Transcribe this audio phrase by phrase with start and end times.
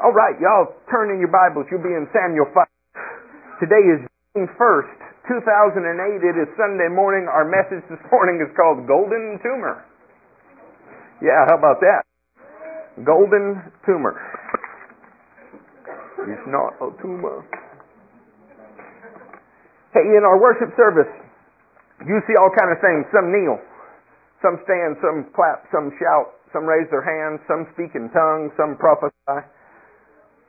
[0.00, 1.68] All right, y'all turn in your Bibles.
[1.68, 2.64] You'll be in Samuel 5.
[3.60, 4.00] Today is
[4.32, 4.96] June 1st,
[5.28, 6.24] 2008.
[6.24, 7.28] It is Sunday morning.
[7.28, 9.84] Our message this morning is called Golden Tumor.
[11.20, 12.08] Yeah, how about that?
[13.04, 14.16] Golden Tumor.
[16.32, 17.44] It's not a tumor.
[19.92, 21.12] Hey, in our worship service,
[22.08, 23.04] you see all kind of things.
[23.12, 23.60] Some kneel,
[24.40, 28.80] some stand, some clap, some shout, some raise their hands, some speak in tongues, some
[28.80, 29.44] prophesy.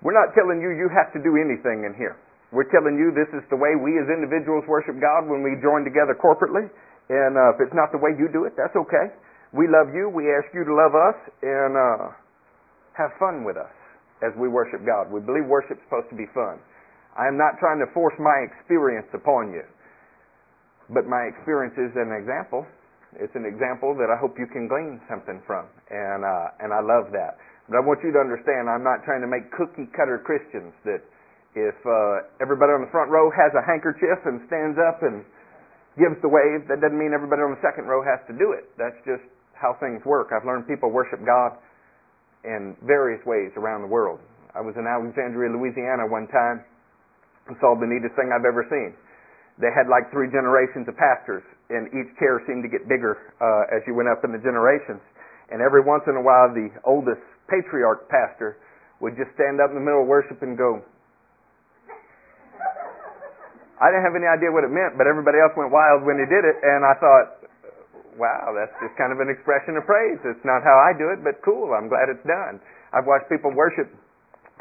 [0.01, 2.17] We're not telling you you have to do anything in here.
[2.49, 5.87] We're telling you this is the way we as individuals worship God when we join
[5.87, 6.67] together corporately.
[7.07, 9.13] And uh, if it's not the way you do it, that's okay.
[9.53, 10.11] We love you.
[10.11, 12.05] We ask you to love us and uh,
[12.97, 13.71] have fun with us
[14.23, 15.11] as we worship God.
[15.11, 16.59] We believe worship's supposed to be fun.
[17.15, 19.63] I am not trying to force my experience upon you,
[20.87, 22.63] but my experience is an example.
[23.19, 26.79] It's an example that I hope you can glean something from, and uh, and I
[26.79, 27.35] love that.
[27.71, 30.99] But I want you to understand, I'm not trying to make cookie cutter Christians that
[31.55, 35.23] if uh, everybody on the front row has a handkerchief and stands up and
[35.95, 38.67] gives the wave, that doesn't mean everybody on the second row has to do it.
[38.75, 39.23] That's just
[39.55, 40.35] how things work.
[40.35, 41.55] I've learned people worship God
[42.43, 44.19] in various ways around the world.
[44.51, 46.67] I was in Alexandria, Louisiana one time
[47.47, 48.91] and saw the neatest thing I've ever seen.
[49.63, 53.71] They had like three generations of pastors, and each chair seemed to get bigger uh,
[53.71, 54.99] as you went up in the generations.
[55.51, 58.55] And every once in a while, the oldest patriarch pastor
[59.03, 60.79] would just stand up in the middle of worship and go,
[63.81, 66.29] I didn't have any idea what it meant, but everybody else went wild when he
[66.29, 67.41] did it, and I thought,
[68.13, 70.21] wow, that's just kind of an expression of praise.
[70.21, 71.73] It's not how I do it, but cool.
[71.73, 72.61] I'm glad it's done.
[72.93, 73.89] I've watched people worship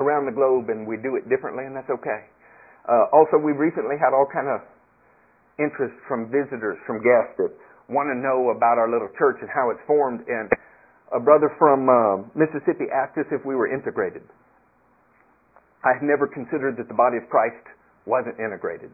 [0.00, 2.32] around the globe, and we do it differently, and that's okay.
[2.88, 4.64] Uh, also, we recently had all kind of
[5.60, 7.52] interest from visitors, from guests that
[7.92, 10.48] want to know about our little church and how it's formed, and
[11.10, 14.22] a brother from uh, Mississippi asked us if we were integrated.
[15.82, 17.64] I had never considered that the body of Christ
[18.06, 18.92] wasn't integrated.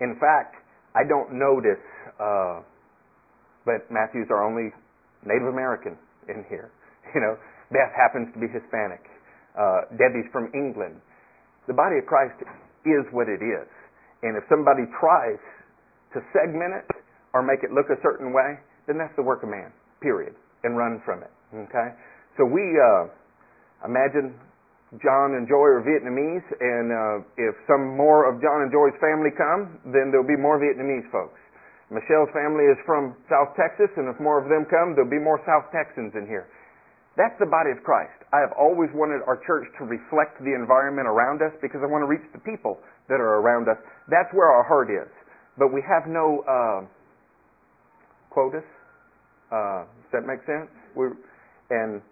[0.00, 0.60] In fact,
[0.94, 1.82] I don't notice,
[2.20, 2.60] uh,
[3.64, 4.70] but Matthew's our only
[5.24, 6.70] Native American in here.
[7.14, 7.38] You know,
[7.70, 9.00] Beth happens to be Hispanic.
[9.54, 10.98] Uh, Debbie's from England.
[11.70, 12.34] The body of Christ
[12.84, 13.70] is what it is.
[14.26, 15.38] And if somebody tries
[16.12, 16.90] to segment it
[17.32, 18.58] or make it look a certain way,
[18.90, 19.70] then that's the work of man,
[20.02, 20.34] period,
[20.66, 21.30] and run from it.
[21.54, 21.88] Okay?
[22.36, 23.10] So we uh,
[23.86, 24.34] imagine
[25.02, 29.34] John and Joy are Vietnamese, and uh, if some more of John and Joy's family
[29.34, 31.38] come, then there'll be more Vietnamese folks.
[31.90, 35.38] Michelle's family is from South Texas, and if more of them come, there'll be more
[35.46, 36.50] South Texans in here.
[37.14, 38.14] That's the body of Christ.
[38.34, 42.04] I have always wanted our church to reflect the environment around us because I want
[42.04, 42.76] to reach the people
[43.08, 43.78] that are around us.
[44.10, 45.08] That's where our heart is.
[45.56, 46.80] But we have no uh,
[48.28, 48.66] quotas.
[49.48, 50.68] Uh, does that make sense?
[50.92, 51.16] We're,
[51.70, 52.02] and,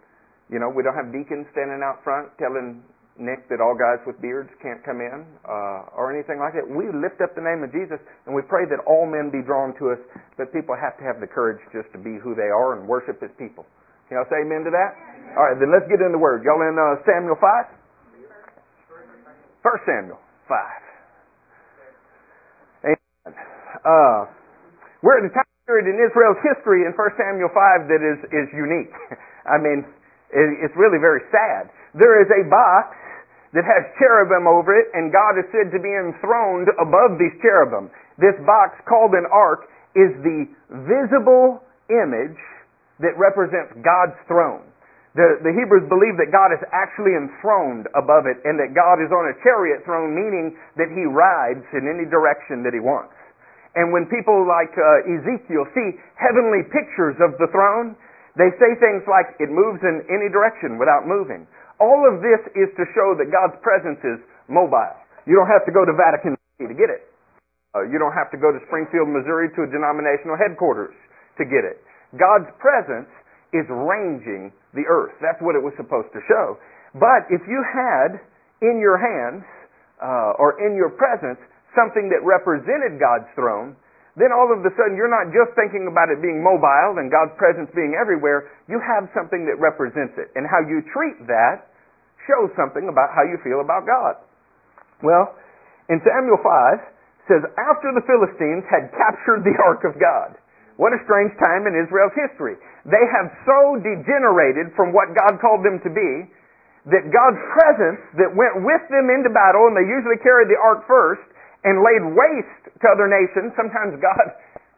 [0.50, 2.82] you know, we don't have deacons standing out front telling
[3.14, 6.66] Nick that all guys with beards can't come in uh, or anything like that.
[6.66, 9.70] We lift up the name of Jesus and we pray that all men be drawn
[9.78, 10.02] to us,
[10.34, 13.22] but people have to have the courage just to be who they are and worship
[13.22, 13.62] His people.
[14.10, 14.90] Can y'all say amen to that?
[15.38, 16.42] All right, then let's get in the Word.
[16.42, 17.70] Y'all in uh, Samuel 5?
[19.62, 20.20] First Samuel
[20.50, 20.58] 5.
[22.84, 23.32] Amen.
[23.80, 24.28] Uh,
[25.00, 28.48] we're at a time period in Israel's history in 1 Samuel 5 that is, is
[28.52, 28.92] unique.
[29.44, 29.84] I mean,
[30.34, 31.70] it's really very sad.
[31.94, 32.96] There is a box
[33.54, 37.86] that has cherubim over it, and God is said to be enthroned above these cherubim.
[38.18, 40.50] This box, called an ark, is the
[40.90, 42.38] visible image
[42.98, 44.66] that represents God's throne.
[45.14, 49.14] The, the Hebrews believe that God is actually enthroned above it and that God is
[49.14, 53.14] on a chariot throne, meaning that he rides in any direction that he wants.
[53.78, 57.94] And when people like uh, Ezekiel see heavenly pictures of the throne,
[58.34, 61.46] they say things like, it moves in any direction without moving.
[61.78, 64.18] All of this is to show that God's presence is
[64.50, 64.94] mobile.
[65.26, 67.06] You don't have to go to Vatican City to get it.
[67.74, 70.94] Uh, you don't have to go to Springfield, Missouri to a denominational headquarters
[71.38, 71.82] to get it.
[72.14, 73.10] God's presence
[73.50, 75.14] is ranging the earth.
[75.18, 76.58] That's what it was supposed to show.
[76.94, 78.22] But if you had
[78.62, 79.42] in your hands
[79.98, 81.38] uh, or in your presence
[81.74, 83.74] something that represented God's throne,
[84.14, 87.34] then all of a sudden you're not just thinking about it being mobile and God's
[87.34, 88.50] presence being everywhere.
[88.70, 90.30] You have something that represents it.
[90.38, 91.66] And how you treat that
[92.30, 94.14] shows something about how you feel about God.
[95.02, 95.34] Well,
[95.90, 96.94] in Samuel 5,
[97.28, 100.36] says, after the Philistines had captured the ark of God.
[100.76, 102.58] What a strange time in Israel's history.
[102.84, 106.10] They have so degenerated from what God called them to be
[106.84, 110.84] that God's presence that went with them into battle, and they usually carried the ark
[110.84, 111.24] first,
[111.64, 113.56] and laid waste to other nations.
[113.56, 114.26] Sometimes God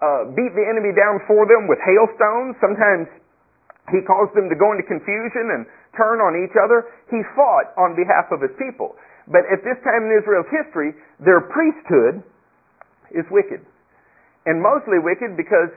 [0.00, 2.54] uh, beat the enemy down for them with hailstones.
[2.62, 3.10] Sometimes
[3.90, 5.66] He caused them to go into confusion and
[5.98, 6.86] turn on each other.
[7.10, 8.94] He fought on behalf of his people.
[9.26, 12.22] But at this time in Israel's history, their priesthood
[13.10, 13.64] is wicked.
[14.46, 15.74] And mostly wicked because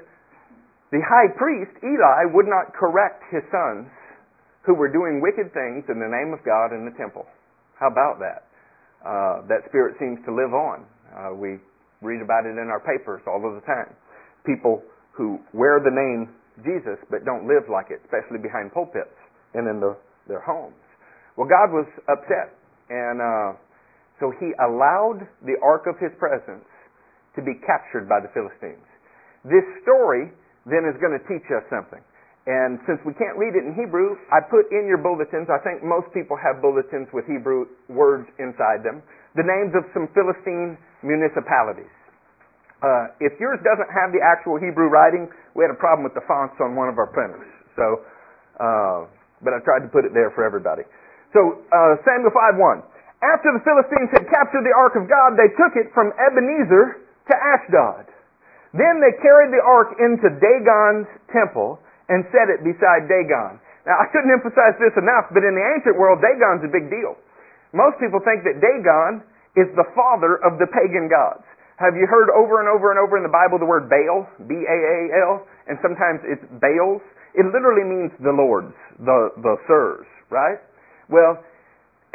[0.93, 3.89] the high priest, Eli, would not correct his sons
[4.65, 7.25] who were doing wicked things in the name of God in the temple.
[7.79, 8.45] How about that?
[9.01, 10.85] Uh, that spirit seems to live on.
[11.13, 11.57] Uh, we
[12.01, 13.91] read about it in our papers all of the time.
[14.45, 16.31] People who wear the name
[16.63, 19.15] Jesus but don't live like it, especially behind pulpits
[19.53, 19.95] and in the,
[20.27, 20.79] their homes.
[21.35, 22.55] Well, God was upset,
[22.91, 23.49] and uh,
[24.19, 26.67] so He allowed the ark of His presence
[27.35, 28.83] to be captured by the Philistines.
[29.47, 30.31] This story
[30.67, 32.03] then is going to teach us something.
[32.49, 35.85] And since we can't read it in Hebrew, I put in your bulletins, I think
[35.85, 39.03] most people have bulletins with Hebrew words inside them,
[39.35, 41.91] the names of some Philistine municipalities.
[42.79, 46.23] Uh, if yours doesn't have the actual Hebrew writing, we had a problem with the
[46.23, 47.47] fonts on one of our printers.
[47.75, 48.07] So,
[48.59, 48.99] uh,
[49.43, 50.87] but I tried to put it there for everybody.
[51.35, 52.83] So, uh, Samuel 5:1.
[53.19, 57.33] After the Philistines had captured the ark of God, they took it from Ebenezer to
[57.35, 58.07] Ashdod.
[58.71, 63.59] Then they carried the ark into Dagon's temple and set it beside Dagon.
[63.85, 67.17] Now, I couldn't emphasize this enough, but in the ancient world, Dagon's a big deal.
[67.73, 69.21] Most people think that Dagon
[69.57, 71.45] is the father of the pagan gods.
[71.77, 74.27] Have you heard over and over and over in the Bible the word Baal?
[74.47, 75.33] B-A-A-L?
[75.71, 77.01] And sometimes it's Baals.
[77.37, 80.59] It literally means the lords, the, the sirs, right?
[81.07, 81.39] Well,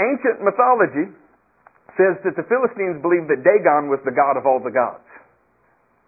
[0.03, 1.09] ancient mythology
[1.97, 5.07] says that the Philistines believed that Dagon was the god of all the gods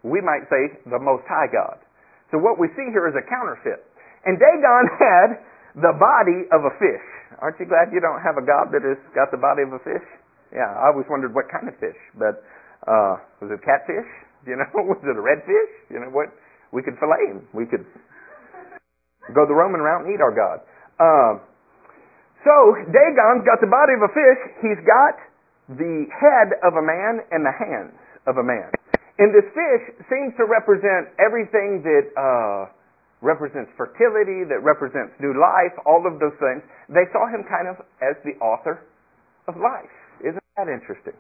[0.06, 1.82] we might say the Most High God.
[2.31, 3.82] So what we see here is a counterfeit.
[4.25, 5.28] And Dagon had
[5.75, 7.06] the body of a fish.
[7.40, 9.80] Aren't you glad you don't have a God that has got the body of a
[9.84, 10.06] fish?
[10.54, 12.40] Yeah, I always wondered what kind of fish, but
[12.88, 14.08] uh, was it catfish?
[14.46, 15.72] You know, was it a redfish?
[15.92, 16.32] You know what?
[16.72, 17.44] We could fillet him.
[17.52, 17.84] We could
[19.34, 20.58] go the Roman route and eat our God.
[20.96, 21.32] Uh,
[22.46, 22.54] so
[22.94, 24.40] Dagon's got the body of a fish.
[24.62, 25.18] He's got
[25.74, 27.98] the head of a man and the hands
[28.30, 28.70] of a man.
[29.18, 32.70] And this fish seems to represent everything that uh,
[33.26, 36.62] represents fertility, that represents new life, all of those things.
[36.87, 38.87] They saw him kind of as the author
[39.50, 39.90] of life.
[40.23, 41.19] Isn't that interesting?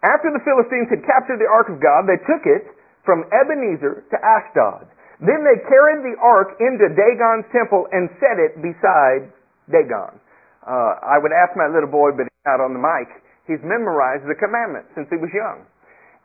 [0.00, 2.64] After the Philistines had captured the ark of God, they took it
[3.04, 4.88] from Ebenezer to Ashdod.
[5.20, 9.32] Then they carried the ark into Dagon's temple and set it beside
[9.68, 10.20] Dagon.
[10.66, 13.08] Uh, I would ask my little boy, but he's not on the mic.
[13.46, 15.64] He's memorized the commandments since he was young.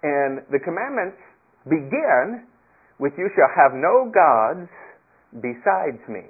[0.02, 1.22] And the commandments
[1.70, 2.50] begin
[3.02, 4.70] with you shall have no gods
[5.34, 6.22] besides me,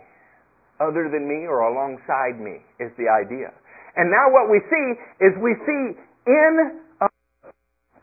[0.79, 3.51] other than me or alongside me, is the idea.
[3.99, 4.87] And now what we see
[5.19, 5.83] is we see
[6.31, 7.11] in uh,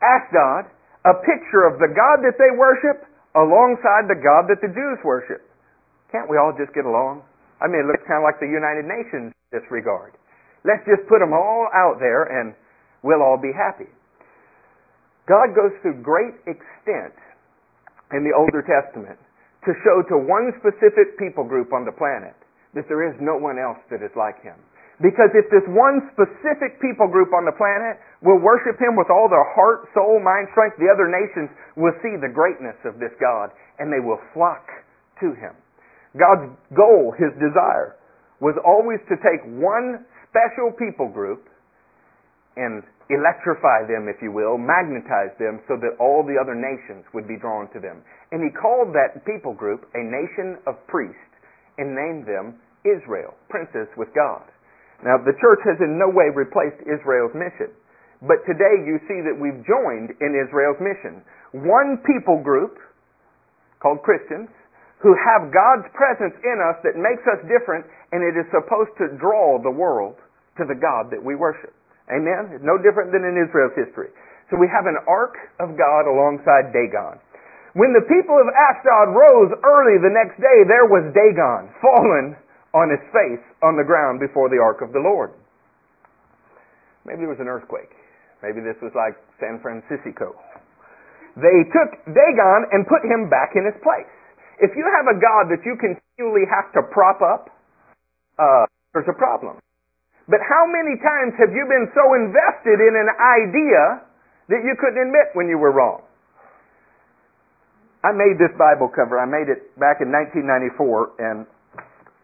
[0.05, 0.69] Ashdod
[1.01, 5.41] a picture of the God that they worship alongside the God that the Jews worship.
[6.13, 7.25] Can't we all just get along?
[7.57, 10.13] I mean, it looks kind of like the United Nations in this regard.
[10.61, 12.53] Let's just put them all out there and
[13.01, 13.89] we'll all be happy.
[15.25, 17.17] God goes to great extent
[18.13, 19.19] in the Older Testament
[19.65, 22.35] to show to one specific people group on the planet
[22.73, 24.57] that there is no one else that is like him.
[24.99, 29.31] Because if this one specific people group on the planet will worship him with all
[29.31, 31.47] their heart, soul, mind, strength, the other nations
[31.79, 34.67] will see the greatness of this God and they will flock
[35.23, 35.55] to him.
[36.19, 37.95] God's goal, his desire,
[38.43, 41.47] was always to take one special people group
[42.59, 47.25] and electrify them, if you will, magnetize them so that all the other nations would
[47.27, 48.05] be drawn to them.
[48.31, 51.33] And he called that people group a nation of priests
[51.81, 54.45] and named them Israel, princes with God.
[55.01, 57.73] Now, the church has in no way replaced Israel's mission.
[58.21, 61.23] But today you see that we've joined in Israel's mission.
[61.55, 62.77] One people group
[63.79, 64.51] called Christians
[64.99, 69.15] who have God's presence in us that makes us different and it is supposed to
[69.15, 70.19] draw the world
[70.59, 71.71] to the God that we worship.
[72.09, 72.61] Amen?
[72.65, 74.09] No different than in Israel's history.
[74.49, 77.21] So we have an ark of God alongside Dagon.
[77.77, 82.33] When the people of Ashdod rose early the next day, there was Dagon fallen
[82.73, 85.37] on his face on the ground before the ark of the Lord.
[87.05, 87.93] Maybe it was an earthquake.
[88.41, 90.33] Maybe this was like San Francisco.
[91.37, 94.09] They took Dagon and put him back in his place.
[94.59, 97.53] If you have a God that you continually have to prop up,
[98.41, 99.61] uh, there's a problem.
[100.29, 104.05] But how many times have you been so invested in an idea
[104.53, 106.05] that you couldn't admit when you were wrong?
[108.05, 109.17] I made this Bible cover.
[109.17, 111.49] I made it back in 1994, and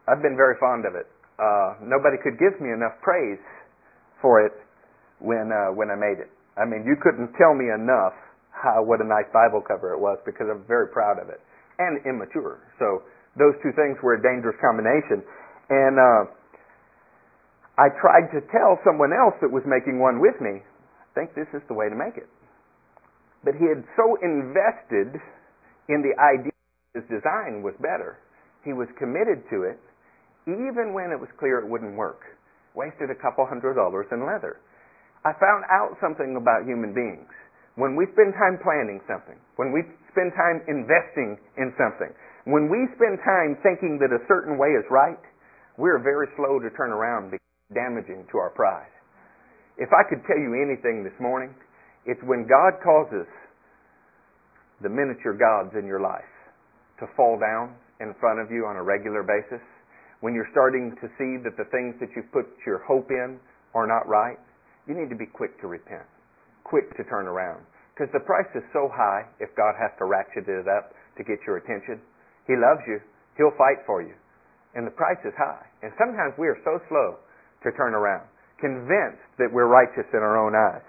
[0.07, 1.09] I've been very fond of it.
[1.35, 3.41] Uh, nobody could give me enough praise
[4.21, 4.53] for it
[5.19, 6.31] when uh, when I made it.
[6.55, 8.15] I mean, you couldn't tell me enough
[8.55, 11.43] how what a nice Bible cover it was because I'm very proud of it
[11.81, 12.63] and immature.
[12.79, 13.03] So
[13.35, 15.19] those two things were a dangerous combination.
[15.67, 16.31] And uh,
[17.75, 21.51] I tried to tell someone else that was making one with me, I think this
[21.51, 22.27] is the way to make it.
[23.43, 25.19] But he had so invested
[25.91, 26.55] in the idea
[26.95, 28.17] that his design was better.
[28.63, 29.77] He was committed to it,
[30.47, 32.23] even when it was clear it wouldn't work.
[32.73, 34.57] Wasted a couple hundred dollars in leather.
[35.23, 37.29] I found out something about human beings.
[37.75, 39.83] When we spend time planning something, when we
[40.15, 42.11] spend time investing in something,
[42.47, 45.19] when we spend time thinking that a certain way is right,
[45.75, 47.35] we're very slow to turn around
[47.73, 48.91] damaging to our pride.
[49.77, 51.53] If I could tell you anything this morning,
[52.05, 53.25] it's when God causes
[54.83, 56.29] the miniature gods in your life
[56.99, 59.63] to fall down in front of you on a regular basis,
[60.21, 63.39] when you're starting to see that the things that you've put your hope in
[63.73, 64.39] are not right,
[64.87, 66.05] you need to be quick to repent,
[66.63, 67.65] quick to turn around.
[67.95, 71.39] Because the price is so high if God has to ratchet it up to get
[71.47, 71.99] your attention.
[72.47, 72.99] He loves you.
[73.39, 74.13] He'll fight for you.
[74.75, 75.63] And the price is high.
[75.81, 77.15] And sometimes we are so slow
[77.65, 78.29] to turn around,
[78.61, 80.85] convinced that we're righteous in our own eyes.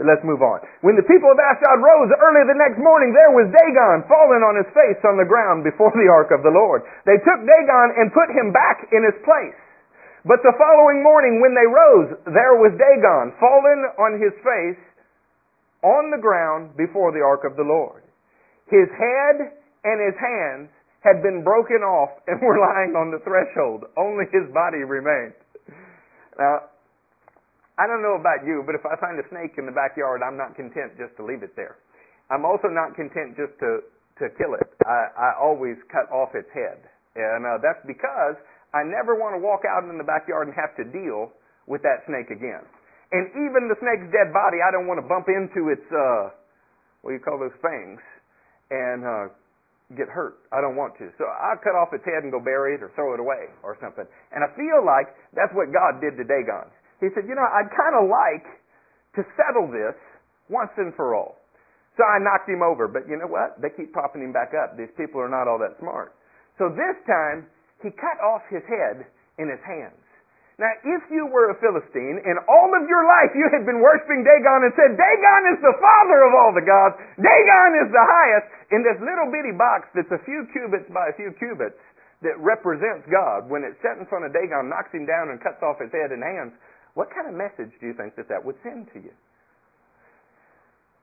[0.00, 0.64] But let's move on.
[0.80, 4.56] When the people of Ashdod rose early the next morning, there was Dagon fallen on
[4.56, 6.82] his face on the ground before the ark of the Lord.
[7.04, 9.58] They took Dagon and put him back in his place.
[10.24, 14.82] But the following morning when they rose, there was Dagon fallen on his face
[15.82, 18.06] on the ground before the ark of the Lord.
[18.70, 19.50] His head
[19.84, 20.70] and his hands
[21.02, 23.84] had been broken off and were lying on the threshold.
[23.98, 25.34] Only his body remained.
[26.38, 26.72] Now,
[27.80, 30.36] I don't know about you, but if I find a snake in the backyard, I'm
[30.36, 31.80] not content just to leave it there.
[32.28, 33.84] I'm also not content just to,
[34.20, 34.68] to kill it.
[34.84, 36.84] I, I always cut off its head.
[37.16, 38.36] And uh, that's because
[38.72, 41.32] I never want to walk out in the backyard and have to deal
[41.68, 42.64] with that snake again.
[43.12, 46.32] And even the snake's dead body, I don't want to bump into its, uh,
[47.04, 48.00] what do you call those fangs,
[48.72, 49.24] and uh,
[49.96, 50.42] get hurt.
[50.50, 51.08] I don't want to.
[51.16, 53.78] So I cut off its head and go bury it or throw it away or
[53.80, 54.04] something.
[54.34, 56.66] And I feel like that's what God did to Dagon.
[56.98, 58.46] He said, you know, I'd kind of like
[59.18, 59.96] to settle this
[60.50, 61.38] once and for all.
[61.96, 62.88] So I knocked him over.
[62.88, 63.60] But you know what?
[63.62, 64.74] They keep popping him back up.
[64.76, 66.16] These people are not all that smart.
[66.58, 67.46] So this time,
[67.80, 69.06] he cut off his head
[69.38, 70.01] in his hands.
[70.62, 74.22] Now, if you were a Philistine and all of your life you had been worshiping
[74.22, 78.46] Dagon and said, Dagon is the father of all the gods, Dagon is the highest,
[78.70, 81.82] in this little bitty box that's a few cubits by a few cubits
[82.22, 85.58] that represents God, when it's set in front of Dagon, knocks him down and cuts
[85.66, 86.54] off his head and hands,
[86.94, 89.10] what kind of message do you think that that would send to you?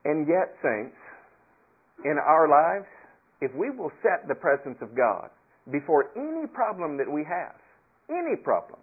[0.08, 0.96] And yet, saints,
[2.08, 2.88] in our lives,
[3.44, 5.28] if we will set the presence of God
[5.68, 7.60] before any problem that we have,
[8.08, 8.80] any problem,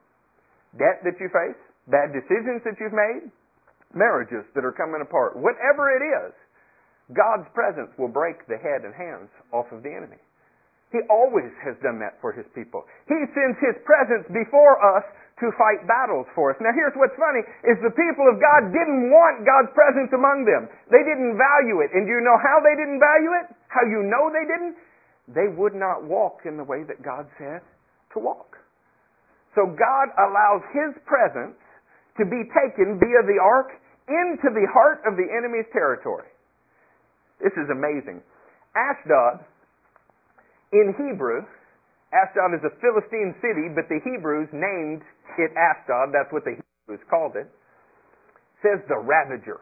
[0.75, 3.31] debt that you face, bad decisions that you've made,
[3.95, 6.35] marriages that are coming apart, whatever it is,
[7.15, 10.19] God's presence will break the head and hands off of the enemy.
[10.91, 12.83] He always has done that for his people.
[13.07, 15.03] He sends his presence before us
[15.39, 16.57] to fight battles for us.
[16.63, 20.67] Now here's what's funny, is the people of God didn't want God's presence among them.
[20.89, 21.93] They didn't value it.
[21.93, 23.45] And do you know how they didn't value it?
[23.67, 24.75] How you know they didn't?
[25.27, 27.61] They would not walk in the way that God said
[28.15, 28.57] to walk.
[29.55, 31.57] So God allows His presence
[32.17, 33.71] to be taken via the ark
[34.07, 36.27] into the heart of the enemy's territory.
[37.43, 38.23] This is amazing.
[38.73, 39.45] Ashdod,
[40.73, 41.45] in Hebrew,
[42.11, 45.03] Ashdod is a Philistine city, but the Hebrews named
[45.37, 46.15] it Ashdod.
[46.15, 47.51] That's what the Hebrews called it.
[48.63, 49.61] Says the ravager.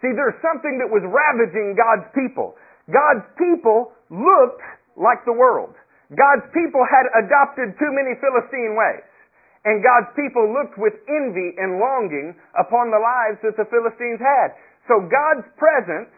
[0.00, 2.54] See, there's something that was ravaging God's people.
[2.86, 4.62] God's people looked
[4.94, 5.74] like the world.
[6.14, 9.04] God's people had adopted too many Philistine ways.
[9.68, 14.56] And God's people looked with envy and longing upon the lives that the Philistines had.
[14.88, 16.08] So God's presence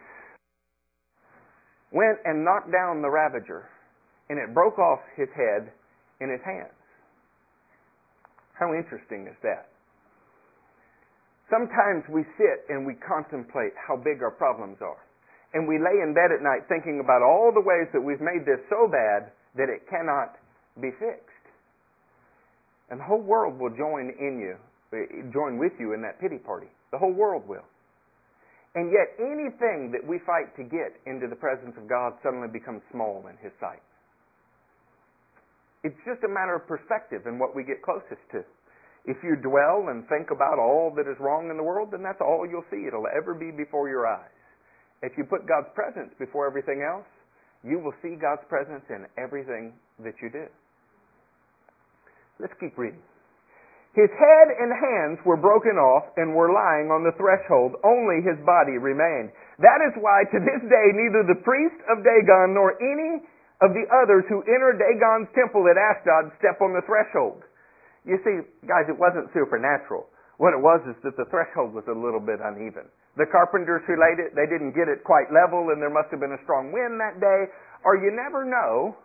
[1.91, 3.67] went and knocked down the ravager,
[4.29, 5.67] and it broke off his head
[6.23, 6.71] in his hands.
[8.55, 9.67] How interesting is that?
[11.51, 15.03] Sometimes we sit and we contemplate how big our problems are.
[15.51, 18.47] And we lay in bed at night thinking about all the ways that we've made
[18.47, 20.37] this so bad that it cannot
[20.79, 21.45] be fixed.
[22.89, 24.55] And the whole world will join in you,
[24.91, 26.67] eh, join with you in that pity party.
[26.91, 27.65] The whole world will.
[28.75, 32.81] And yet anything that we fight to get into the presence of God suddenly becomes
[32.91, 33.83] small in His sight.
[35.83, 38.43] It's just a matter of perspective and what we get closest to.
[39.03, 42.21] If you dwell and think about all that is wrong in the world, then that's
[42.21, 42.85] all you'll see.
[42.85, 44.29] It'll ever be before your eyes.
[45.01, 47.09] If you put God's presence before everything else,
[47.63, 50.45] you will see God's presence in everything that you do.
[52.39, 53.01] Let's keep reading.
[53.93, 57.75] His head and hands were broken off and were lying on the threshold.
[57.83, 59.35] Only his body remained.
[59.59, 63.27] That is why to this day neither the priest of Dagon nor any
[63.59, 67.43] of the others who entered Dagon's temple at Ashdod step on the threshold.
[68.07, 70.07] You see, guys, it wasn't supernatural.
[70.41, 72.89] What it was is that the threshold was a little bit uneven.
[73.19, 76.23] The carpenters who laid it, they didn't get it quite level, and there must have
[76.23, 77.51] been a strong wind that day,
[77.83, 78.95] or you never know,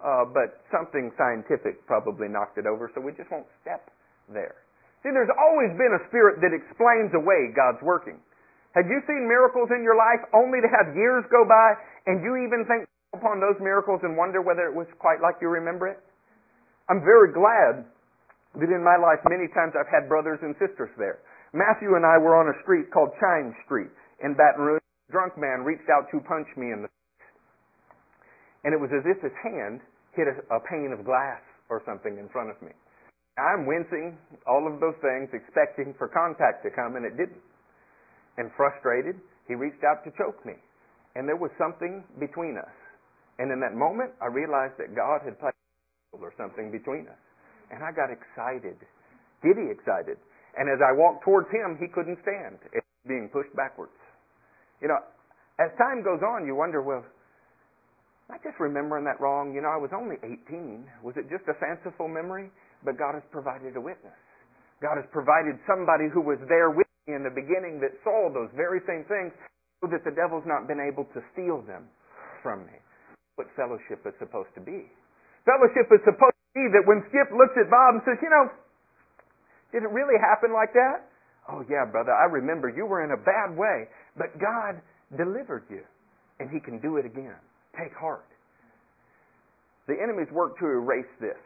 [0.00, 3.92] uh, but something scientific probably knocked it over, so we just won't step
[4.32, 4.64] there.
[5.04, 8.20] See, there's always been a spirit that explains away God's working.
[8.76, 11.74] Have you seen miracles in your life only to have years go by
[12.06, 15.48] and you even think upon those miracles and wonder whether it was quite like you
[15.48, 15.98] remember it?
[16.88, 17.88] I'm very glad
[18.58, 21.22] that in my life many times I've had brothers and sisters there.
[21.52, 23.90] Matthew and I were on a street called Chimes Street
[24.22, 24.82] in Baton Rouge.
[24.82, 27.30] A drunk man reached out to punch me in the face.
[28.62, 29.82] And it was as if his hand
[30.14, 32.74] hit a, a pane of glass or something in front of me.
[33.38, 37.40] I'm wincing, all of those things, expecting for contact to come, and it didn't
[38.40, 40.56] and frustrated, he reached out to choke me.
[41.14, 42.72] And there was something between us.
[43.38, 45.56] And in that moment, I realized that God had placed
[46.12, 47.20] or something between us.
[47.70, 48.78] And I got excited,
[49.42, 50.18] giddy excited.
[50.58, 53.94] And as I walked towards him, he couldn't stand it being pushed backwards.
[54.82, 54.98] You know,
[55.62, 57.06] as time goes on, you wonder, well,
[58.26, 59.54] am I just remembering that wrong?
[59.54, 61.06] You know, I was only 18.
[61.06, 62.50] Was it just a fanciful memory?
[62.82, 64.16] But God has provided a witness.
[64.80, 68.48] God has provided somebody who was there with me in the beginning that saw those
[68.56, 69.30] very same things
[69.84, 71.84] so that the devil's not been able to steal them
[72.42, 72.76] from me.
[73.36, 74.88] What fellowship is supposed to be.
[75.44, 78.50] Fellowship is supposed be that when Skip looks at Bob and says, you know,
[79.72, 81.06] did it really happen like that?
[81.46, 83.86] Oh yeah, brother, I remember you were in a bad way,
[84.18, 84.82] but God
[85.16, 85.82] delivered you
[86.38, 87.38] and he can do it again.
[87.78, 88.26] Take heart.
[89.86, 91.38] The enemy's work to erase this,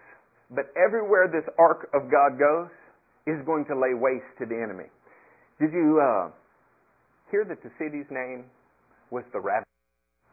[0.51, 2.73] but everywhere this ark of God goes
[3.27, 4.89] is going to lay waste to the enemy.
[5.61, 6.29] Did you uh,
[7.31, 8.45] hear that the city's name
[9.11, 9.69] was the rabbit?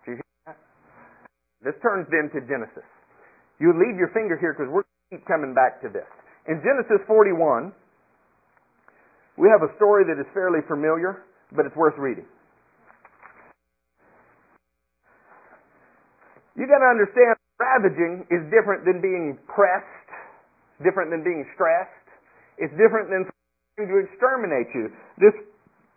[0.04, 0.58] Did you hear that?
[1.64, 2.88] This turns then to Genesis.
[3.62, 6.10] You leave your finger here because we're going to keep coming back to this.
[6.50, 7.70] In Genesis 41,
[9.38, 11.22] we have a story that is fairly familiar,
[11.54, 12.26] but it's worth reading.
[16.58, 20.10] You got to understand, ravaging is different than being pressed,
[20.82, 22.10] different than being stressed.
[22.58, 23.30] It's different than
[23.78, 24.90] trying to exterminate you.
[25.22, 25.38] This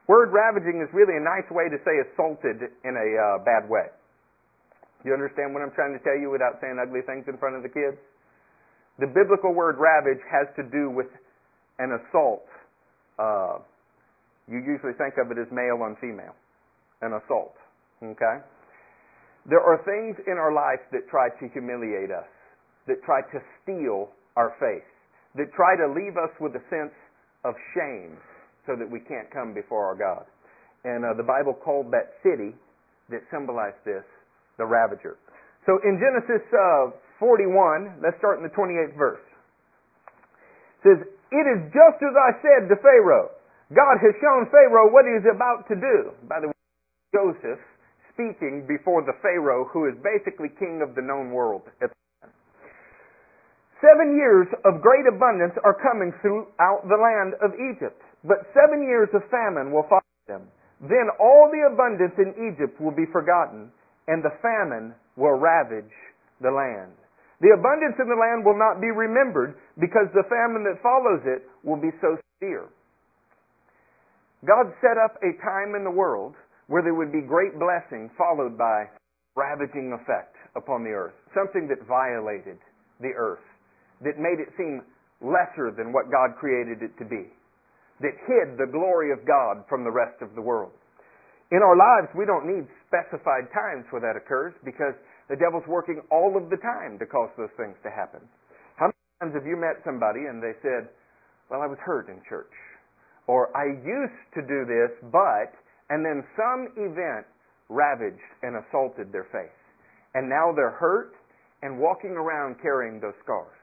[0.04, 3.88] word ravaging is really a nice way to say assaulted in a uh, bad way.
[5.04, 7.62] You understand what I'm trying to tell you without saying ugly things in front of
[7.62, 8.00] the kids?
[8.98, 11.12] The biblical word ravage has to do with
[11.78, 12.48] an assault.
[13.20, 13.60] Uh,
[14.48, 16.34] you usually think of it as male on female,
[17.04, 17.52] an assault.
[18.00, 18.40] Okay?
[19.44, 22.28] There are things in our life that try to humiliate us,
[22.88, 24.88] that try to steal our faith,
[25.36, 26.96] that try to leave us with a sense
[27.44, 28.16] of shame
[28.64, 30.24] so that we can't come before our God.
[30.84, 32.56] And uh, the Bible called that city
[33.10, 34.04] that symbolized this
[34.58, 35.16] the ravager.
[35.66, 39.24] So in Genesis uh, 41, let's start in the 28th verse.
[40.78, 41.00] It says,
[41.32, 43.32] It is just as I said to Pharaoh.
[43.72, 46.12] God has shown Pharaoh what he is about to do.
[46.28, 46.58] By the way,
[47.16, 47.62] Joseph
[48.14, 52.34] speaking before the Pharaoh who is basically king of the known world at the time.
[53.82, 59.10] Seven years of great abundance are coming throughout the land of Egypt, but seven years
[59.12, 60.46] of famine will follow them.
[60.80, 63.70] Then all the abundance in Egypt will be forgotten,
[64.08, 65.92] and the famine will ravage
[66.40, 66.92] the land.
[67.40, 71.44] The abundance in the land will not be remembered because the famine that follows it
[71.66, 72.68] will be so severe.
[74.46, 76.34] God set up a time in the world
[76.68, 78.88] where there would be great blessing followed by
[79.36, 82.58] ravaging effect upon the earth, something that violated
[83.00, 83.42] the earth
[84.02, 84.82] that made it seem
[85.20, 87.32] lesser than what God created it to be,
[88.00, 90.72] that hid the glory of God from the rest of the world.
[91.54, 94.98] In our lives, we don't need specified times where that occurs because
[95.30, 98.18] the devil's working all of the time to cause those things to happen.
[98.74, 100.90] How many times have you met somebody and they said,
[101.46, 102.50] Well, I was hurt in church?
[103.30, 105.54] Or I used to do this, but,
[105.94, 107.22] and then some event
[107.70, 109.54] ravaged and assaulted their faith.
[110.18, 111.14] And now they're hurt
[111.62, 113.62] and walking around carrying those scars.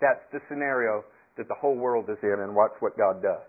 [0.00, 1.04] That's the scenario
[1.36, 3.44] that the whole world is in, and watch what God does.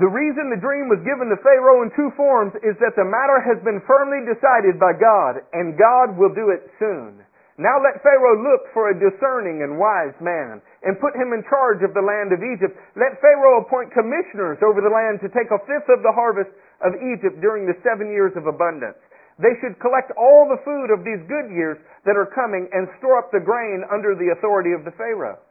[0.00, 3.36] The reason the dream was given to Pharaoh in two forms is that the matter
[3.36, 7.20] has been firmly decided by God, and God will do it soon.
[7.60, 11.84] Now let Pharaoh look for a discerning and wise man, and put him in charge
[11.84, 12.80] of the land of Egypt.
[12.96, 16.48] Let Pharaoh appoint commissioners over the land to take a fifth of the harvest
[16.80, 18.96] of Egypt during the seven years of abundance.
[19.36, 21.76] They should collect all the food of these good years
[22.08, 25.44] that are coming and store up the grain under the authority of the Pharaoh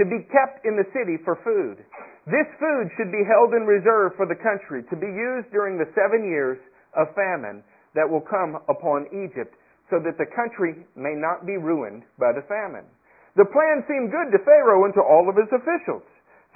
[0.00, 1.84] to be kept in the city for food.
[2.24, 5.90] This food should be held in reserve for the country to be used during the
[5.92, 6.56] seven years
[6.96, 7.60] of famine
[7.92, 9.52] that will come upon Egypt
[9.92, 12.88] so that the country may not be ruined by the famine.
[13.36, 16.04] The plan seemed good to Pharaoh and to all of his officials.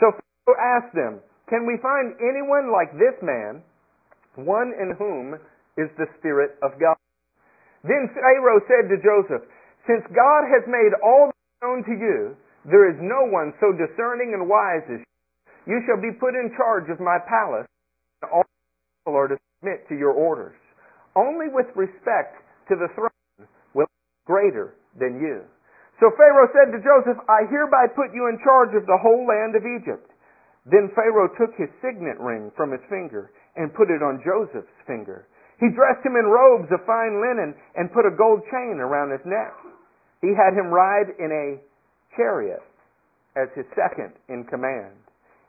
[0.00, 3.60] So Pharaoh asked them, Can we find anyone like this man,
[4.40, 5.36] one in whom
[5.76, 6.96] is the Spirit of God?
[7.84, 9.44] Then Pharaoh said to Joseph,
[9.84, 14.50] Since God has made all known to you, there is no one so discerning and
[14.50, 15.12] wise as you.
[15.66, 17.66] You shall be put in charge of my palace,
[18.22, 20.54] and all people are to submit to your orders.
[21.14, 22.38] Only with respect
[22.70, 25.42] to the throne will I be greater than you.
[25.98, 29.56] So Pharaoh said to Joseph, I hereby put you in charge of the whole land
[29.56, 30.12] of Egypt.
[30.66, 35.26] Then Pharaoh took his signet ring from his finger and put it on Joseph's finger.
[35.56, 39.24] He dressed him in robes of fine linen and put a gold chain around his
[39.24, 39.56] neck.
[40.20, 41.46] He had him ride in a
[42.16, 42.64] chariot
[43.36, 44.96] as his second in command.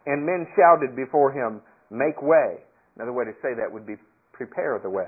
[0.06, 2.60] And men shouted before him, Make way.
[2.96, 3.96] Another way to say that would be
[4.36, 5.08] prepare the way.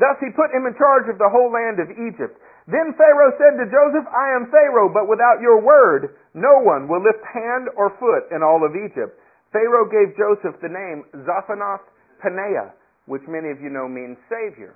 [0.00, 2.36] Thus he put him in charge of the whole land of Egypt.
[2.68, 7.00] Then Pharaoh said to Joseph, I am Pharaoh, but without your word, no one will
[7.00, 9.14] lift hand or foot in all of Egypt.
[9.52, 11.86] Pharaoh gave Joseph the name Zaphenath
[12.20, 12.74] Paneah,
[13.06, 14.74] which many of you know means Savior.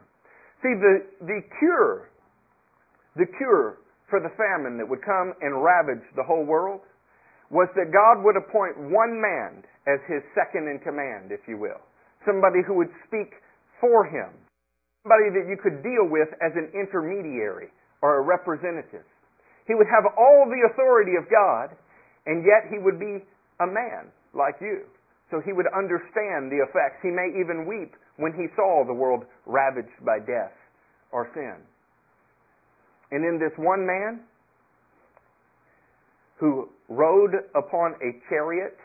[0.62, 2.08] See, the, the cure,
[3.16, 6.82] the cure for the famine that would come and ravage the whole world
[7.50, 11.82] was that God would appoint one man as his second in command, if you will.
[12.26, 13.34] Somebody who would speak
[13.80, 14.30] for him.
[15.02, 19.06] Somebody that you could deal with as an intermediary or a representative.
[19.66, 21.74] He would have all the authority of God,
[22.26, 23.24] and yet he would be
[23.58, 24.86] a man like you.
[25.30, 27.02] So he would understand the effects.
[27.02, 30.54] He may even weep when he saw the world ravaged by death
[31.10, 31.62] or sin.
[33.10, 34.20] And in this one man
[36.38, 38.76] who rode upon a chariot,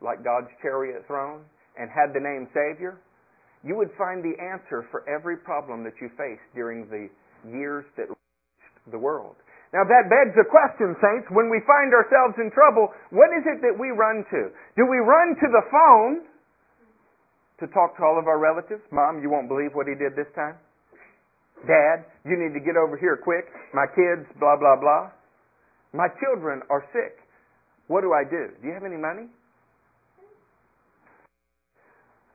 [0.00, 1.42] like God's chariot throne,
[1.78, 2.98] and had the name Savior,
[3.64, 7.10] you would find the answer for every problem that you faced during the
[7.50, 9.36] years that reached the world.
[9.74, 11.26] Now that begs a question, saints.
[11.34, 14.48] When we find ourselves in trouble, what is it that we run to?
[14.78, 16.24] Do we run to the phone
[17.60, 18.82] to talk to all of our relatives.
[18.92, 20.56] Mom, you won't believe what he did this time.
[21.64, 23.48] Dad, you need to get over here quick.
[23.72, 25.08] My kids, blah, blah, blah.
[25.96, 27.16] My children are sick.
[27.88, 28.52] What do I do?
[28.60, 29.30] Do you have any money?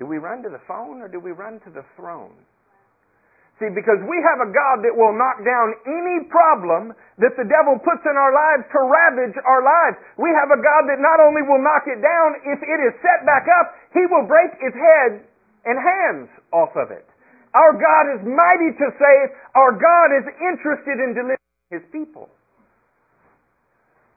[0.01, 2.33] Do we run to the phone or do we run to the throne?
[3.61, 7.77] See, because we have a God that will knock down any problem that the devil
[7.77, 10.01] puts in our lives to ravage our lives.
[10.17, 13.21] We have a God that not only will knock it down, if it is set
[13.29, 15.21] back up, he will break its head
[15.69, 17.05] and hands off of it.
[17.53, 19.27] Our God is mighty to save.
[19.55, 22.29] Our God is interested in delivering his people.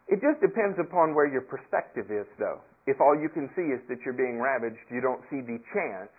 [0.07, 2.61] It just depends upon where your perspective is, though.
[2.87, 6.12] If all you can see is that you're being ravaged, you don't see the chance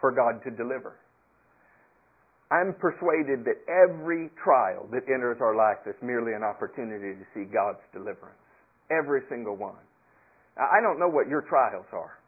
[0.00, 0.96] for God to deliver.
[2.50, 7.46] I'm persuaded that every trial that enters our life is merely an opportunity to see
[7.46, 8.42] God's deliverance.
[8.90, 9.78] Every single one.
[10.58, 12.18] I don't know what your trials are,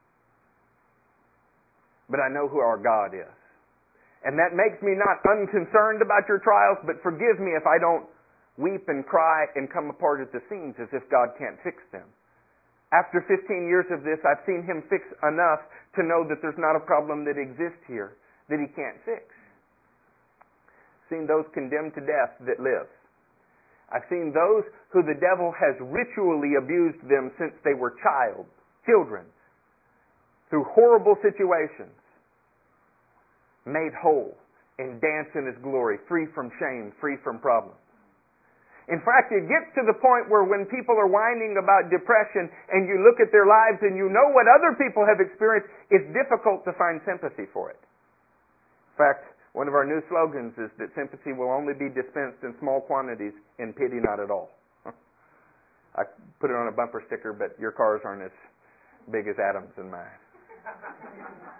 [2.12, 3.32] but I know who our God is.
[4.22, 8.06] And that makes me not unconcerned about your trials, but forgive me if I don't
[8.60, 12.06] weep and cry and come apart at the seams as if God can't fix them.
[12.92, 15.64] After 15 years of this, I've seen Him fix enough
[15.96, 18.20] to know that there's not a problem that exists here
[18.52, 19.24] that He can't fix
[21.12, 22.88] seen those condemned to death that live.
[23.92, 28.48] I've seen those who the devil has ritually abused them since they were child,
[28.88, 29.28] children,
[30.48, 31.92] through horrible situations,
[33.64, 34.34] made whole
[34.78, 37.78] and dance in his glory, free from shame, free from problems.
[38.90, 42.90] In fact, it gets to the point where when people are whining about depression and
[42.90, 46.66] you look at their lives and you know what other people have experienced, it's difficult
[46.66, 47.78] to find sympathy for it.
[47.78, 52.58] In fact, one of our new slogans is that sympathy will only be dispensed in
[52.58, 54.50] small quantities and pity not at all.
[55.94, 56.02] I
[56.40, 58.34] put it on a bumper sticker, but your cars aren't as
[59.12, 60.18] big as Adam's and mine.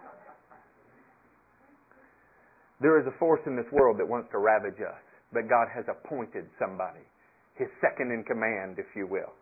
[2.82, 4.98] there is a force in this world that wants to ravage us,
[5.32, 7.06] but God has appointed somebody,
[7.54, 9.32] his second in command, if you will.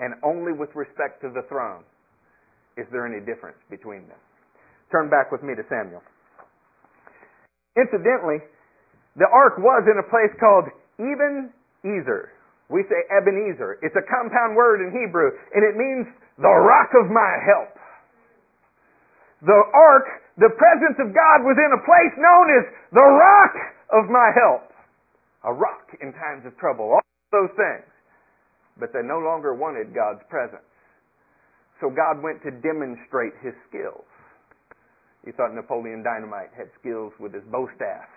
[0.00, 1.84] And only with respect to the throne
[2.76, 4.20] is there any difference between them.
[4.90, 6.02] Turn back with me to Samuel.
[7.78, 8.42] Incidentally,
[9.14, 10.66] the ark was in a place called
[10.98, 11.54] Eben
[11.86, 12.34] Ezer.
[12.70, 13.78] We say Ebenezer.
[13.82, 16.06] It's a compound word in Hebrew, and it means
[16.38, 17.74] the rock of my help.
[19.42, 20.06] The ark,
[20.38, 22.64] the presence of God was in a place known as
[22.94, 23.54] the rock
[23.90, 24.70] of my help.
[25.44, 26.94] A rock in times of trouble.
[26.94, 27.88] All those things.
[28.78, 30.66] But they no longer wanted God's presence.
[31.80, 34.04] So God went to demonstrate his skills.
[35.24, 38.08] You thought Napoleon Dynamite had skills with his bow staff.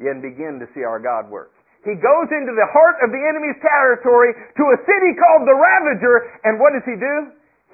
[0.00, 1.52] and begin to see our God work.
[1.84, 6.16] He goes into the heart of the enemy's territory to a city called the Ravager,
[6.46, 7.16] and what does he do?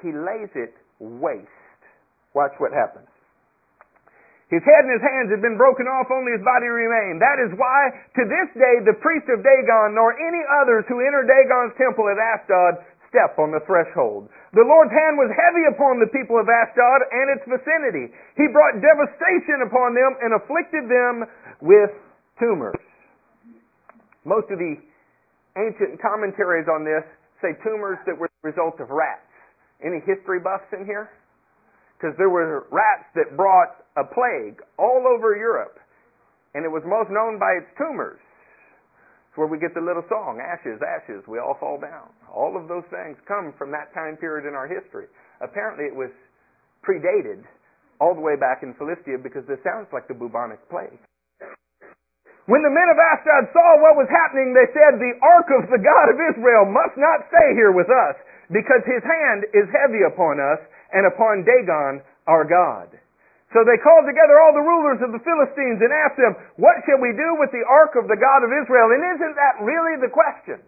[0.00, 1.48] He lays it waste.
[2.34, 3.08] Watch what happens.
[4.48, 7.20] His head and his hands had been broken off, only his body remained.
[7.20, 11.20] That is why, to this day, the priest of Dagon, nor any others who enter
[11.28, 12.80] Dagon's temple at Ashdod,
[13.12, 14.32] step on the threshold.
[14.56, 18.08] The Lord's hand was heavy upon the people of Ashdod and its vicinity.
[18.40, 21.28] He brought devastation upon them and afflicted them
[21.60, 21.92] with
[22.40, 22.80] tumors.
[24.24, 24.80] Most of the
[25.60, 27.04] ancient commentaries on this
[27.44, 29.28] say tumors that were the result of rats.
[29.84, 31.12] Any history buffs in here?
[31.98, 35.82] Because there were rats that brought a plague all over Europe,
[36.54, 38.22] and it was most known by its tumors.
[39.28, 42.14] It's where we get the little song, ashes, ashes, we all fall down.
[42.30, 45.10] All of those things come from that time period in our history.
[45.42, 46.14] Apparently it was
[46.86, 47.42] predated
[48.00, 51.02] all the way back in Philistia because this sounds like the bubonic plague.
[52.48, 55.84] When the men of Ashdod saw what was happening, they said, The ark of the
[55.84, 58.16] God of Israel must not stay here with us,
[58.48, 60.56] because his hand is heavy upon us,
[60.96, 62.88] and upon Dagon our God.
[63.52, 67.00] So they called together all the rulers of the Philistines and asked them, What shall
[67.00, 68.96] we do with the ark of the God of Israel?
[68.96, 70.60] And isn't that really the question?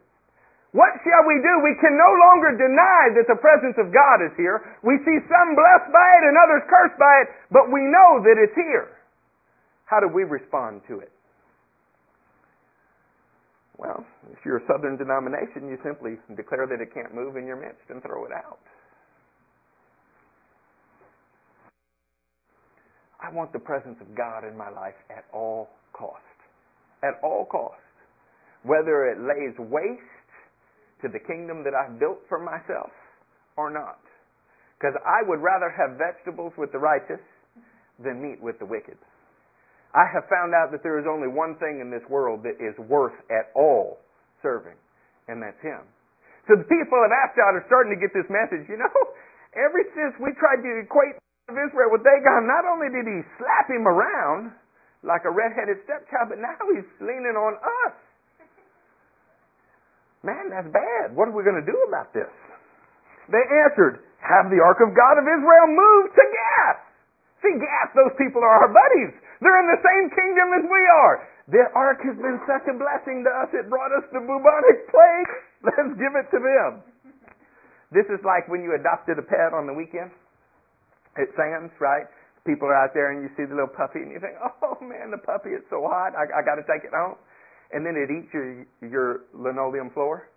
[0.77, 1.65] What shall we do?
[1.65, 4.65] We can no longer deny that the presence of God is here.
[4.85, 8.37] We see some blessed by it and others cursed by it, but we know that
[8.37, 9.01] it's here.
[9.85, 11.11] How do we respond to it?
[13.81, 17.57] Well, if you're a southern denomination, you simply declare that it can't move in your
[17.57, 18.61] midst and throw it out.
[23.17, 26.21] I want the presence of God in my life at all cost.
[27.03, 27.81] At all cost.
[28.65, 30.29] Whether it lays waste
[31.01, 32.93] to the kingdom that I've built for myself
[33.57, 34.01] or not.
[34.77, 37.25] Because I would rather have vegetables with the righteous
[38.03, 38.97] than meat with the wicked.
[39.91, 42.79] I have found out that there is only one thing in this world that is
[42.87, 43.99] worth at all
[44.43, 44.79] serving,
[45.27, 45.83] and that's Him.
[46.47, 48.67] So the people of Ashdod are starting to get this message.
[48.71, 48.91] You know,
[49.67, 51.19] ever since we tried to equate
[51.51, 54.55] of Israel with Dagon, not only did he slap him around
[55.03, 57.95] like a red-headed stepchild, but now he's leaning on us.
[60.23, 61.17] Man, that's bad.
[61.17, 62.29] What are we going to do about this?
[63.33, 66.90] They answered, Have the ark of God of Israel moved to Gath.
[67.41, 69.17] See, Gath, those people are our buddies.
[69.41, 71.25] They're in the same kingdom as we are.
[71.49, 75.31] The ark has been such a blessing to us, it brought us the bubonic plague.
[75.67, 76.71] Let's give it to them.
[77.91, 80.15] This is like when you adopted a pet on the weekend
[81.19, 82.07] at Sam's, right?
[82.47, 85.11] People are out there and you see the little puppy and you think, oh man,
[85.11, 87.19] the puppy is so hot, I, I got to take it home.
[87.75, 90.31] And then it eats your, your linoleum floor.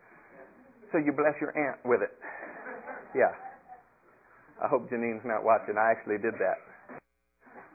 [0.91, 2.13] So you bless your aunt with it.
[3.13, 3.33] Yeah.
[4.61, 5.77] I hope Janine's not watching.
[5.77, 6.61] I actually did that.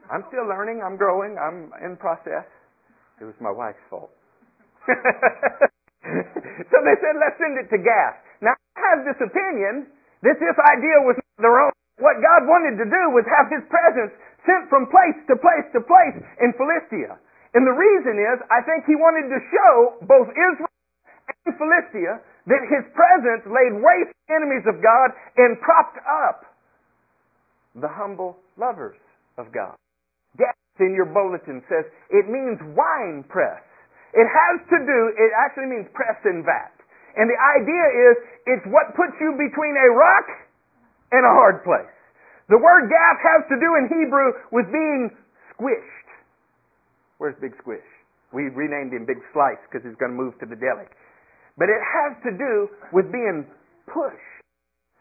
[0.09, 0.81] I'm still learning.
[0.81, 1.37] I'm growing.
[1.37, 2.49] I'm in process.
[3.21, 4.11] It was my wife's fault.
[4.89, 8.17] so they said, let's send it to Gath.
[8.41, 9.91] Now, I have this opinion
[10.25, 11.75] that this idea was not their own.
[11.99, 14.15] What God wanted to do was have His presence
[14.47, 17.19] sent from place to place to place in Philistia.
[17.59, 20.71] And the reason is, I think He wanted to show both Israel
[21.45, 26.47] and Philistia that His presence laid waste the enemies of God and propped up
[27.75, 28.97] the humble lovers
[29.37, 29.75] of God.
[30.37, 33.63] Gath in your bulletin says it means wine press.
[34.13, 36.75] It has to do, it actually means press and vat.
[37.17, 38.15] And the idea is,
[38.47, 40.29] it's what puts you between a rock
[41.13, 41.93] and a hard place.
[42.49, 45.13] The word Gath has to do in Hebrew with being
[45.53, 46.09] squished.
[47.19, 47.85] Where's Big Squish?
[48.33, 50.89] We renamed him Big Slice because he's going to move to the deli.
[51.59, 53.45] But it has to do with being
[53.91, 54.39] pushed.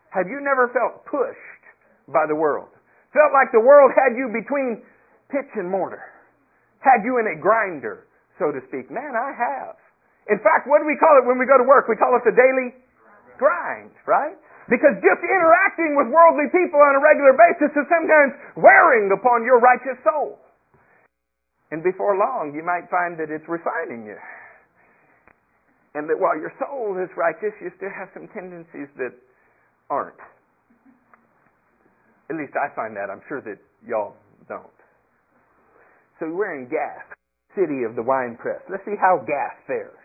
[0.09, 1.63] Have you never felt pushed
[2.09, 2.73] by the world?
[3.13, 4.81] Felt like the world had you between
[5.29, 6.03] pitch and mortar?
[6.79, 8.07] Had you in a grinder,
[8.39, 8.87] so to speak?
[8.87, 9.75] Man, I have.
[10.29, 11.87] In fact, what do we call it when we go to work?
[11.87, 12.75] We call it the daily
[13.39, 14.35] grind, right?
[14.67, 19.63] Because just interacting with worldly people on a regular basis is sometimes wearing upon your
[19.63, 20.35] righteous soul.
[21.71, 24.19] And before long, you might find that it's refining you.
[25.95, 29.15] And that while your soul is righteous, you still have some tendencies that
[29.89, 30.19] aren't.
[32.29, 33.07] At least I find that.
[33.09, 34.15] I'm sure that y'all
[34.47, 34.76] don't.
[36.17, 37.13] So we're in Gath,
[37.53, 38.61] city of the wine press.
[38.69, 39.97] Let's see how Gath fares.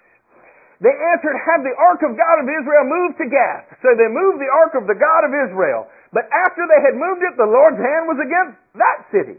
[0.83, 3.71] They answered, Have the ark of God of Israel moved to Gath.
[3.81, 5.87] So they moved the ark of the God of Israel.
[6.11, 9.39] But after they had moved it, the Lord's hand was against that city,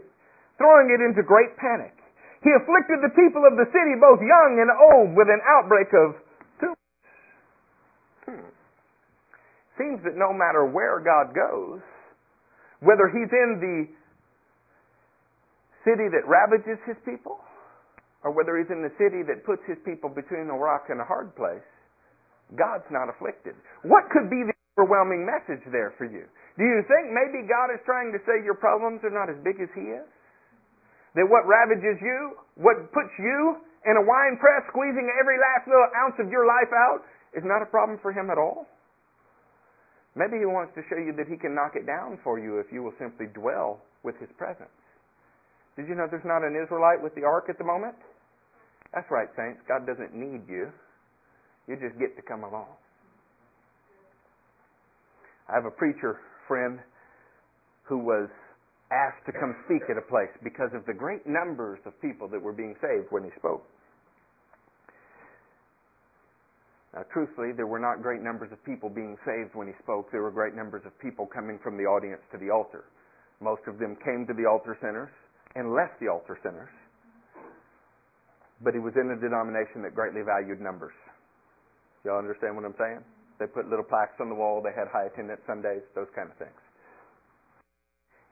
[0.56, 1.94] throwing it into great panic.
[2.42, 6.08] He afflicted the people of the city, both young and old, with an outbreak of
[6.60, 6.80] tumors.
[8.24, 8.48] Hmm.
[9.76, 11.84] Seems that no matter where God goes,
[12.80, 13.78] whether he's in the
[15.84, 17.38] city that ravages his people,
[18.24, 21.06] or whether he's in the city that puts his people between a rock and a
[21.06, 21.64] hard place,
[22.56, 23.56] God's not afflicted.
[23.84, 26.24] What could be the overwhelming message there for you?
[26.56, 29.60] Do you think maybe God is trying to say your problems are not as big
[29.60, 30.08] as he is?
[31.14, 35.90] That what ravages you, what puts you in a wine press, squeezing every last little
[36.04, 38.66] ounce of your life out, is not a problem for him at all?
[40.14, 42.70] Maybe he wants to show you that he can knock it down for you if
[42.70, 44.70] you will simply dwell with his presence.
[45.76, 47.94] Did you know there's not an Israelite with the ark at the moment?
[48.94, 49.58] That's right, saints.
[49.66, 50.70] God doesn't need you.
[51.66, 52.70] You just get to come along.
[55.48, 56.78] I have a preacher friend
[57.82, 58.30] who was
[58.92, 62.40] asked to come speak at a place because of the great numbers of people that
[62.40, 63.66] were being saved when he spoke.
[66.94, 70.12] Now, truthfully, there were not great numbers of people being saved when he spoke.
[70.12, 72.84] There were great numbers of people coming from the audience to the altar.
[73.42, 75.10] Most of them came to the altar centers
[75.54, 76.72] and left the altar centers.
[78.62, 80.94] But he was in a denomination that greatly valued numbers.
[82.04, 83.02] Y'all understand what I'm saying?
[83.38, 84.62] They put little plaques on the wall.
[84.62, 86.60] They had high attendance Sundays, those kind of things.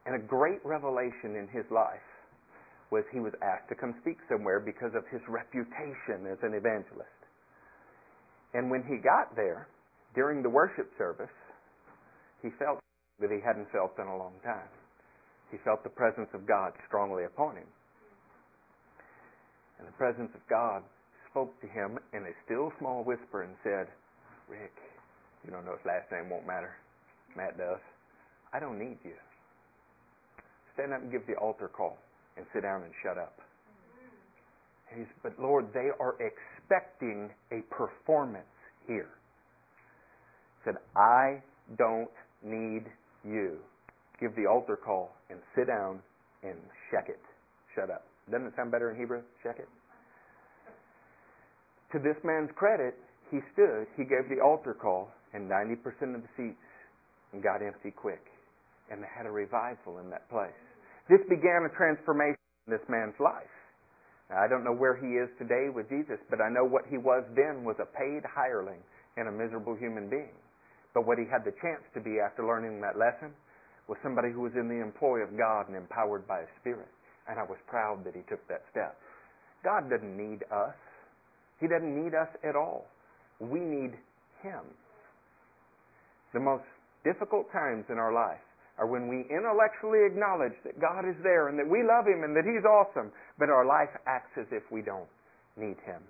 [0.07, 2.03] And a great revelation in his life
[2.91, 7.19] was he was asked to come speak somewhere because of his reputation as an evangelist.
[8.53, 9.67] And when he got there,
[10.15, 11.33] during the worship service,
[12.43, 12.79] he felt
[13.21, 14.69] that he hadn't felt in a long time.
[15.53, 17.69] He felt the presence of God strongly upon him.
[19.79, 20.83] And the presence of God
[21.31, 23.87] spoke to him in a still small whisper and said,
[24.49, 24.73] Rick,
[25.45, 26.73] you don't know his last name won't matter.
[27.37, 27.81] Matt does.
[28.53, 29.15] I don't need you.
[30.75, 31.99] Stand up and give the altar call
[32.37, 33.39] and sit down and shut up.
[34.97, 38.45] He's, but Lord, they are expecting a performance
[38.87, 39.09] here.
[40.59, 41.43] He said, I
[41.77, 42.11] don't
[42.43, 42.85] need
[43.25, 43.59] you.
[44.23, 45.99] Give the altar call and sit down
[46.47, 46.55] and
[46.95, 47.19] check it.
[47.75, 48.07] Shut up.
[48.31, 49.27] Doesn't it sound better in Hebrew?
[49.43, 49.67] Check it.
[51.91, 52.95] To this man's credit,
[53.35, 58.23] he stood, he gave the altar call, and 90% of the seats got empty quick.
[58.95, 60.55] And they had a revival in that place.
[61.11, 63.51] This began a transformation in this man's life.
[64.31, 66.97] Now, I don't know where he is today with Jesus, but I know what he
[66.97, 68.87] was then was a paid hireling
[69.19, 70.37] and a miserable human being.
[70.95, 73.35] But what he had the chance to be after learning that lesson
[73.89, 76.89] was somebody who was in the employ of God and empowered by His Spirit.
[77.29, 78.99] And I was proud that he took that step.
[79.65, 80.75] God doesn't need us.
[81.61, 82.87] He doesn't need us at all.
[83.39, 83.95] We need
[84.43, 84.63] Him.
[86.35, 86.67] The most
[87.05, 88.43] difficult times in our life
[88.79, 92.35] are when we intellectually acknowledge that God is there and that we love Him and
[92.35, 95.11] that He's awesome, but our life acts as if we don't
[95.57, 96.03] need Him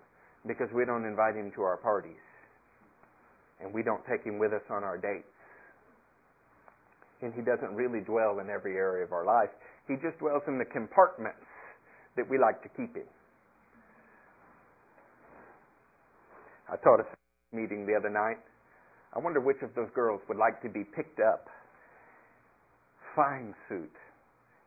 [0.46, 2.22] because we don't invite Him to our parties
[3.60, 5.28] and we don't take Him with us on our dates.
[7.22, 9.50] And He doesn't really dwell in every area of our life.
[9.88, 11.46] He just dwells in the compartments
[12.16, 13.06] that we like to keep Him.
[16.68, 18.42] I taught a meeting the other night.
[19.14, 21.46] I wonder which of those girls would like to be picked up
[23.14, 23.92] fine suit,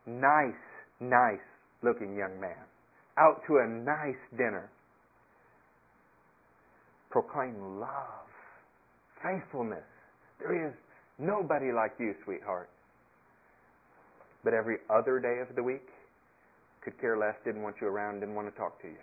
[0.06, 0.54] nice,
[1.00, 1.42] nice
[1.82, 2.62] looking young man,
[3.18, 4.70] out to a nice dinner.
[7.10, 8.30] Proclaim love,
[9.22, 9.86] faithfulness.
[10.38, 10.74] There is
[11.18, 12.70] nobody like you, sweetheart.
[14.44, 15.88] But every other day of the week,
[16.82, 19.02] could care less, didn't want you around, didn't want to talk to you.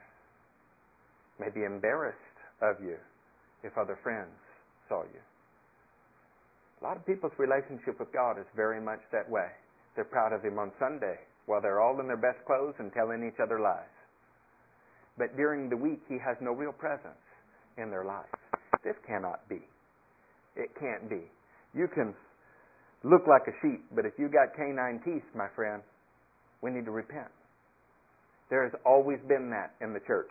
[1.39, 2.17] Maybe embarrassed
[2.62, 2.95] of you
[3.63, 4.32] if other friends
[4.88, 5.19] saw you.
[6.80, 9.47] A lot of people's relationship with God is very much that way.
[9.95, 13.23] They're proud of Him on Sunday while they're all in their best clothes and telling
[13.28, 13.84] each other lies.
[15.17, 17.19] But during the week, He has no real presence
[17.78, 18.32] in their life.
[18.84, 19.62] This cannot be.
[20.56, 21.21] It can't be.
[21.73, 22.13] You can
[23.03, 25.81] look like a sheep, but if you got canine teeth, my friend,
[26.62, 27.31] we need to repent.
[28.49, 30.29] There has always been that in the church.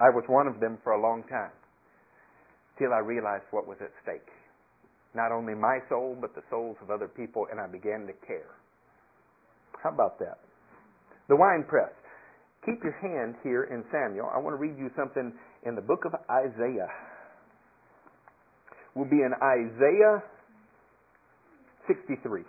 [0.00, 1.52] I was one of them for a long time
[2.78, 4.26] till I realized what was at stake
[5.14, 8.54] not only my soul, but the souls of other people, and I began to care.
[9.82, 10.38] How about that?
[11.28, 11.90] The wine press.
[12.66, 14.30] Keep your hand here in Samuel.
[14.32, 15.32] I want to read you something
[15.64, 16.90] in the book of Isaiah.
[18.94, 20.22] We'll be in Isaiah
[21.90, 22.42] 63.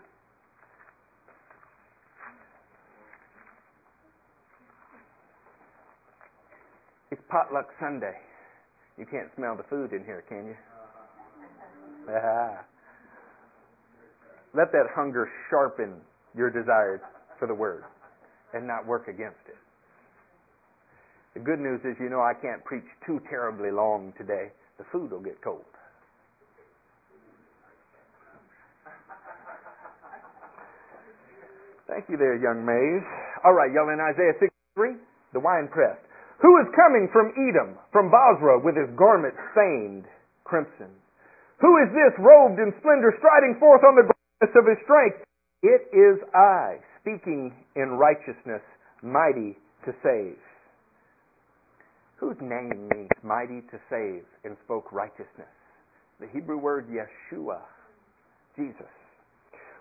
[7.09, 8.13] It's potluck Sunday.
[8.99, 10.55] You can't smell the food in here, can you?
[14.53, 15.95] Let that hunger sharpen
[16.37, 17.01] your desires
[17.39, 17.83] for the Word
[18.53, 19.57] and not work against it.
[21.33, 24.51] The good news is, you know, I can't preach too terribly long today.
[24.77, 25.65] The food will get cold.
[31.91, 33.03] Thank you there, young Mays.
[33.43, 34.95] All right, y'all in Isaiah 63,
[35.35, 35.99] the wine press.
[36.39, 40.07] Who is coming from Edom, from Bozrah, with his garment stained
[40.47, 40.87] crimson?
[41.59, 45.19] Who is this robed in splendor, striding forth on the greatness of his strength?
[45.67, 48.63] It is I, speaking in righteousness,
[49.03, 50.39] mighty to save.
[52.23, 55.51] Whose name means mighty to save and spoke righteousness?
[56.23, 57.59] The Hebrew word Yeshua,
[58.55, 59.00] Jesus.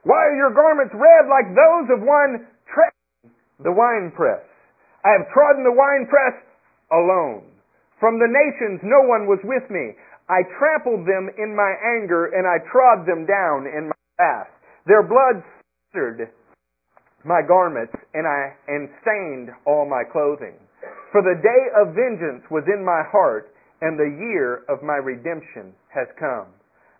[0.05, 4.45] Why are your garments red like those of one treading the winepress?
[5.05, 6.41] I have trodden the winepress
[6.93, 7.45] alone.
[8.01, 9.93] From the nations no one was with me.
[10.29, 14.49] I trampled them in my anger and I trod them down in my wrath.
[14.87, 15.45] Their blood
[15.91, 16.33] spattered
[17.25, 20.57] my garments and I and stained all my clothing.
[21.13, 25.75] For the day of vengeance was in my heart and the year of my redemption
[25.93, 26.49] has come.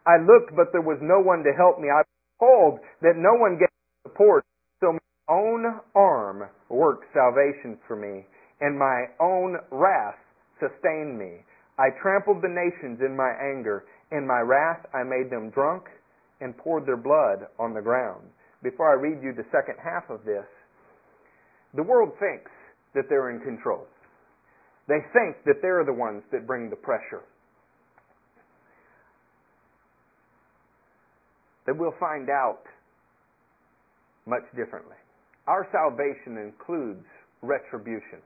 [0.05, 1.89] I looked but there was no one to help me.
[1.89, 2.03] I
[2.41, 3.69] called that no one gave
[4.09, 4.45] support.
[4.81, 8.25] So my own arm worked salvation for me
[8.61, 10.19] and my own wrath
[10.59, 11.45] sustained me.
[11.79, 13.85] I trampled the nations in my anger.
[14.13, 15.85] In my wrath, I made them drunk
[16.41, 18.25] and poured their blood on the ground.
[18.63, 20.45] Before I read you the second half of this,
[21.75, 22.51] the world thinks
[22.95, 23.87] that they're in control.
[24.89, 27.23] They think that they're the ones that bring the pressure.
[31.71, 32.67] That we'll find out
[34.27, 34.99] much differently.
[35.47, 37.07] Our salvation includes
[37.47, 38.19] retribution.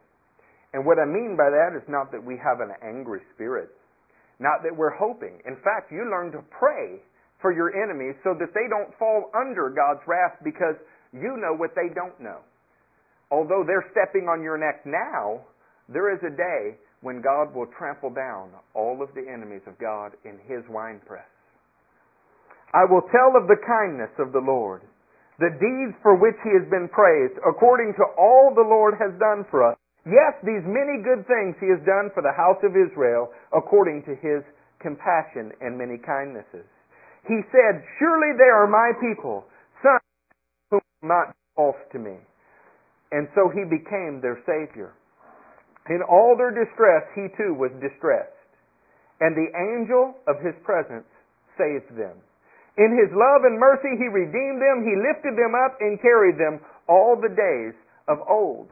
[0.73, 3.69] And what I mean by that is not that we have an angry spirit,
[4.41, 5.45] not that we're hoping.
[5.45, 7.05] In fact, you learn to pray
[7.43, 10.81] for your enemies so that they don't fall under God's wrath because
[11.13, 12.41] you know what they don't know.
[13.31, 15.45] Although they're stepping on your neck now,
[15.93, 20.13] there is a day when God will trample down all of the enemies of God
[20.25, 21.29] in His winepress.
[22.75, 24.83] I will tell of the kindness of the Lord,
[25.39, 29.47] the deeds for which He has been praised, according to all the Lord has done
[29.49, 29.79] for us.
[30.05, 34.13] Yes, these many good things he has done for the house of Israel according to
[34.13, 34.45] his
[34.77, 36.69] compassion and many kindnesses.
[37.25, 39.49] He said, Surely they are my people,
[39.81, 40.05] sons
[40.69, 42.21] who are not false to me.
[43.13, 44.93] And so he became their Savior.
[45.89, 48.37] In all their distress, he too was distressed.
[49.25, 51.09] And the angel of his presence
[51.57, 52.21] saved them.
[52.77, 54.83] In his love and mercy, he redeemed them.
[54.83, 56.59] He lifted them up and carried them
[56.91, 57.75] all the days
[58.11, 58.67] of old.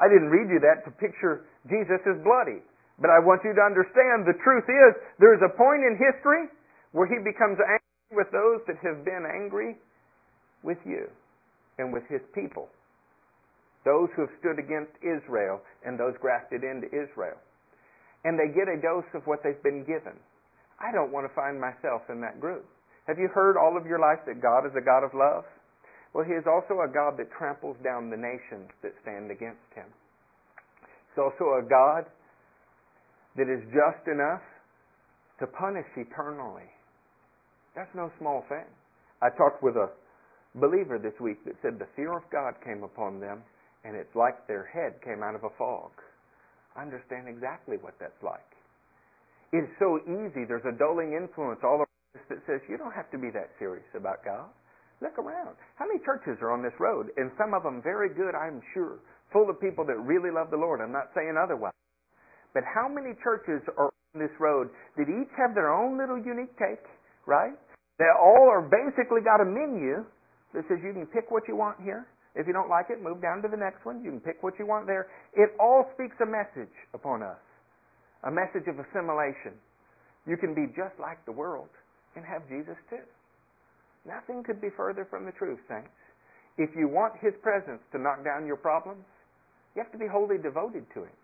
[0.00, 2.64] I didn't read you that to picture Jesus as bloody.
[2.98, 6.48] But I want you to understand the truth is there is a point in history
[6.92, 9.76] where he becomes angry with those that have been angry
[10.62, 11.08] with you
[11.78, 12.68] and with his people.
[13.84, 17.36] Those who have stood against Israel and those grafted into Israel.
[18.24, 20.14] And they get a dose of what they've been given.
[20.78, 22.64] I don't want to find myself in that group.
[23.06, 25.44] Have you heard all of your life that God is a God of love?
[26.14, 29.88] Well, he is also a God that tramples down the nations that stand against him.
[31.10, 32.06] He's also a God
[33.36, 34.44] that is just enough
[35.40, 36.68] to punish eternally.
[37.74, 38.68] That's no small thing.
[39.22, 39.88] I talked with a
[40.54, 43.42] believer this week that said the fear of God came upon them
[43.84, 45.90] and it's like their head came out of a fog.
[46.76, 48.46] I understand exactly what that's like.
[49.52, 50.44] It's so easy.
[50.46, 51.91] There's a dulling influence all around
[52.28, 54.48] that says you don't have to be that serious about God.
[55.00, 55.56] Look around.
[55.80, 57.10] How many churches are on this road?
[57.16, 59.02] And some of them very good, I'm sure,
[59.32, 60.80] full of people that really love the Lord.
[60.80, 61.74] I'm not saying otherwise.
[62.54, 64.68] But how many churches are on this road
[65.00, 66.84] that each have their own little unique take,
[67.26, 67.56] right?
[67.98, 70.04] They all are basically got a menu
[70.54, 72.06] that says you can pick what you want here.
[72.36, 74.04] If you don't like it, move down to the next one.
[74.04, 75.08] You can pick what you want there.
[75.34, 77.40] It all speaks a message upon us,
[78.24, 79.56] a message of assimilation.
[80.24, 81.68] You can be just like the world
[82.16, 83.04] and have Jesus too.
[84.06, 85.94] Nothing could be further from the truth, saints.
[86.58, 89.04] If you want His presence to knock down your problems,
[89.74, 91.16] you have to be wholly devoted to Him.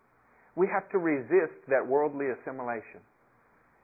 [0.56, 3.02] We have to resist that worldly assimilation.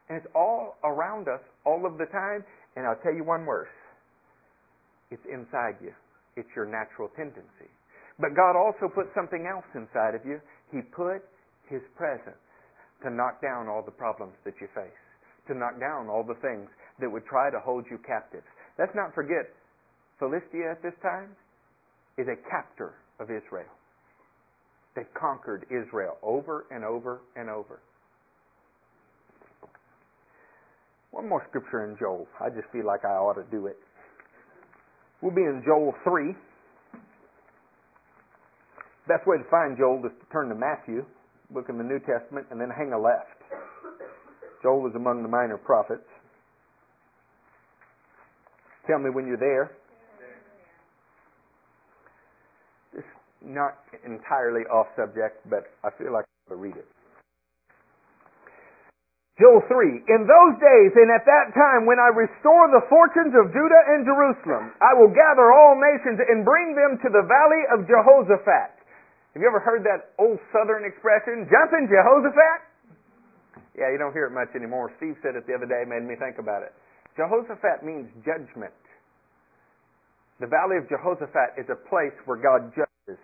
[0.08, 2.44] And it's all around us all of the time.
[2.76, 3.72] And I'll tell you one worse.
[5.10, 5.92] It's inside you.
[6.36, 7.70] It's your natural tendency.
[8.18, 10.40] But God also put something else inside of you.
[10.72, 11.22] He put
[11.68, 12.40] His presence
[13.02, 15.02] to knock down all the problems that you face,
[15.48, 16.70] to knock down all the things
[17.00, 18.42] that would try to hold you captive.
[18.78, 19.50] Let's not forget,
[20.18, 21.30] Philistia at this time
[22.18, 23.70] is a captor of Israel.
[24.94, 27.80] They've conquered Israel over and over and over.
[31.10, 32.26] One more scripture in Joel.
[32.40, 33.76] I just feel like I ought to do it.
[35.22, 36.34] We'll be in Joel 3.
[39.06, 41.04] Best way to find Joel is to turn to Matthew,
[41.54, 43.38] look in the New Testament, and then hang a left.
[44.62, 46.08] Joel was among the minor prophets.
[48.86, 49.72] Tell me when you're there.
[52.92, 56.88] It's not entirely off subject, but I feel like I ought to read it.
[59.34, 60.06] Joel 3.
[60.06, 64.06] In those days and at that time when I restore the fortunes of Judah and
[64.06, 68.78] Jerusalem, I will gather all nations and bring them to the valley of Jehoshaphat.
[69.34, 72.58] Have you ever heard that old southern expression, jumping Jehoshaphat?
[73.74, 74.94] Yeah, you don't hear it much anymore.
[75.02, 76.70] Steve said it the other day, made me think about it.
[77.16, 78.74] Jehoshaphat means judgment.
[80.42, 83.20] The valley of Jehoshaphat is a place where God judges.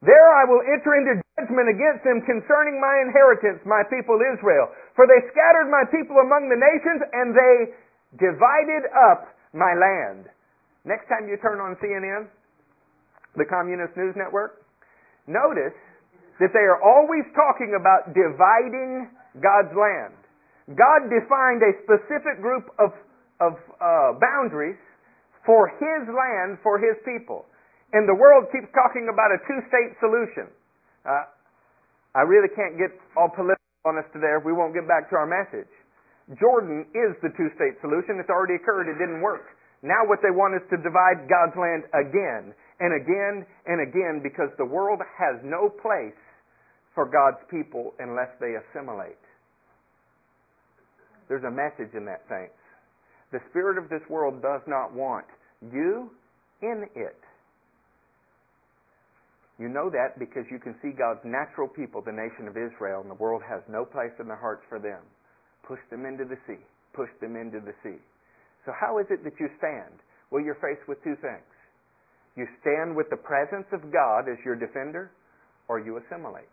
[0.00, 4.68] There I will enter into judgment against them concerning my inheritance, my people Israel.
[4.96, 7.56] For they scattered my people among the nations and they
[8.20, 10.28] divided up my land.
[10.84, 12.28] Next time you turn on CNN,
[13.36, 14.64] the Communist News Network,
[15.26, 15.76] notice
[16.40, 19.08] that they are always talking about dividing
[19.40, 20.23] God's land.
[20.72, 22.96] God defined a specific group of,
[23.40, 24.80] of uh, boundaries
[25.44, 27.44] for His land, for His people.
[27.92, 30.48] And the world keeps talking about a two-state solution.
[31.04, 31.28] Uh,
[32.16, 34.32] I really can't get all political on us today.
[34.40, 35.68] We won't get back to our message.
[36.40, 38.16] Jordan is the two-state solution.
[38.16, 38.88] It's already occurred.
[38.88, 39.44] It didn't work.
[39.84, 44.48] Now what they want is to divide God's land again and again and again because
[44.56, 46.16] the world has no place
[46.96, 49.20] for God's people unless they assimilate.
[51.28, 52.54] There's a message in that, saints.
[53.32, 55.26] The spirit of this world does not want
[55.72, 56.10] you
[56.62, 57.18] in it.
[59.58, 63.10] You know that because you can see God's natural people, the nation of Israel, and
[63.10, 65.00] the world has no place in their hearts for them.
[65.62, 66.60] Push them into the sea.
[66.92, 67.98] Push them into the sea.
[68.66, 70.02] So how is it that you stand?
[70.30, 71.46] Well, you're faced with two things.
[72.34, 75.12] You stand with the presence of God as your defender,
[75.68, 76.50] or you assimilate.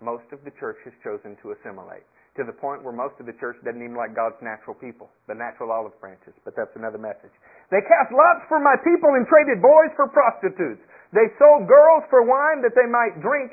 [0.00, 2.06] Most of the church has chosen to assimilate
[2.38, 5.34] to the point where most of the church doesn't even like God's natural people, the
[5.34, 6.30] natural olive branches.
[6.46, 7.34] But that's another message.
[7.74, 10.82] They cast lots for my people and traded boys for prostitutes.
[11.10, 13.50] They sold girls for wine that they might drink.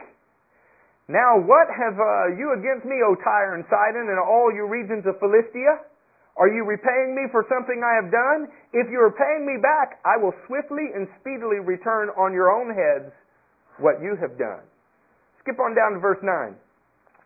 [1.10, 5.08] Now what have uh, you against me, O Tyre and Sidon, and all you regions
[5.10, 5.82] of Philistia?
[6.38, 8.46] Are you repaying me for something I have done?
[8.70, 12.70] If you are paying me back, I will swiftly and speedily return on your own
[12.70, 13.10] heads
[13.82, 14.62] what you have done.
[15.42, 16.54] Skip on down to verse 9.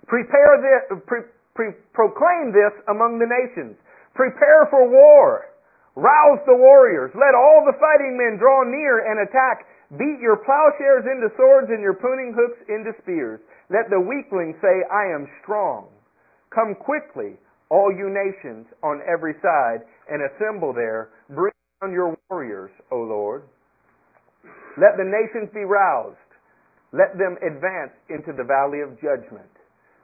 [0.07, 1.19] Prepare this, pre,
[1.53, 3.77] pre, proclaim this among the nations.
[4.15, 5.51] Prepare for war.
[5.95, 7.11] Rouse the warriors.
[7.15, 9.67] Let all the fighting men draw near and attack.
[9.99, 13.39] Beat your plowshares into swords and your pruning hooks into spears.
[13.69, 15.87] Let the weakling say, I am strong.
[16.55, 17.35] Come quickly,
[17.69, 21.09] all you nations on every side, and assemble there.
[21.29, 23.43] Bring down your warriors, O Lord.
[24.79, 26.15] Let the nations be roused.
[26.91, 29.51] Let them advance into the valley of judgment.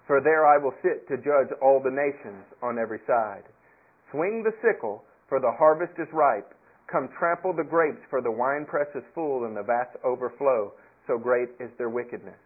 [0.07, 3.43] For there I will sit to judge all the nations on every side.
[4.11, 6.55] Swing the sickle, for the harvest is ripe.
[6.87, 10.71] Come trample the grapes, for the winepress is full and the vats overflow.
[11.05, 12.39] So great is their wickedness.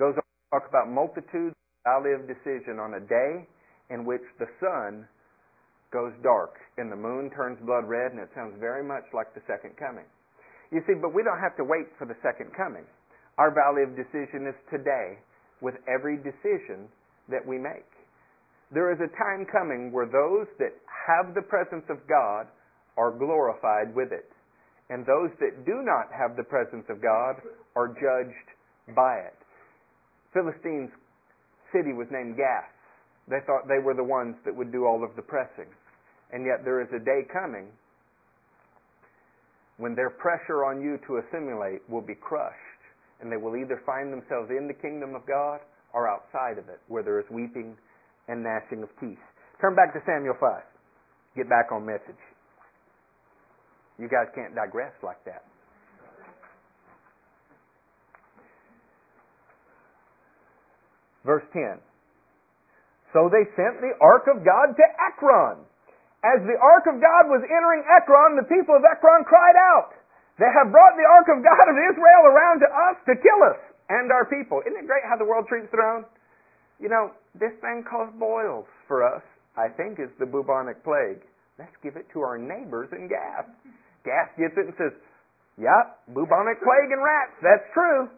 [0.00, 3.44] Goes on to talk about multitudes, valley of decision on a day
[3.92, 5.04] in which the sun
[5.92, 9.44] goes dark and the moon turns blood red, and it sounds very much like the
[9.44, 10.08] second coming.
[10.72, 12.88] You see, but we don't have to wait for the second coming.
[13.36, 15.20] Our valley of decision is today
[15.60, 16.88] with every decision
[17.28, 17.88] that we make.
[18.72, 20.74] There is a time coming where those that
[21.06, 22.46] have the presence of God
[22.96, 24.30] are glorified with it.
[24.90, 27.42] And those that do not have the presence of God
[27.74, 28.48] are judged
[28.94, 29.38] by it.
[30.32, 30.90] Philistine's
[31.72, 32.70] city was named Gath.
[33.28, 35.70] They thought they were the ones that would do all of the pressing.
[36.32, 37.66] And yet there is a day coming
[39.78, 42.75] when their pressure on you to assimilate will be crushed,
[43.20, 45.60] and they will either find themselves in the kingdom of God
[45.92, 47.76] or outside of it, where there is weeping
[48.28, 49.22] and gnashing of teeth.
[49.60, 50.62] Turn back to Samuel 5.
[51.36, 52.20] Get back on message.
[53.98, 55.44] You guys can't digress like that.
[61.24, 61.80] Verse 10.
[63.16, 65.64] So they sent the ark of God to Ekron.
[66.22, 69.96] As the ark of God was entering Ekron, the people of Ekron cried out,
[70.36, 73.60] They have brought the ark of God of Israel around to us to kill us
[73.88, 74.60] and our people.
[74.68, 76.04] Isn't it great how the world treats their own?
[76.76, 79.24] You know, this thing caused boils for us,
[79.56, 81.24] I think is the bubonic plague.
[81.56, 83.48] Let's give it to our neighbors in Gath.
[84.04, 84.92] Gath gets it and says,
[85.56, 87.32] Yep, bubonic plague and rats.
[87.40, 88.12] That's true.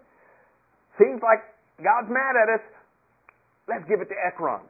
[0.99, 1.47] Seems like
[1.79, 2.65] God's mad at us.
[3.71, 4.67] Let's give it to Ekron.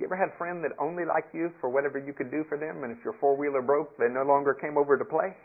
[0.00, 2.56] You ever had a friend that only liked you for whatever you could do for
[2.56, 5.36] them, and if your four wheeler broke, they no longer came over to play?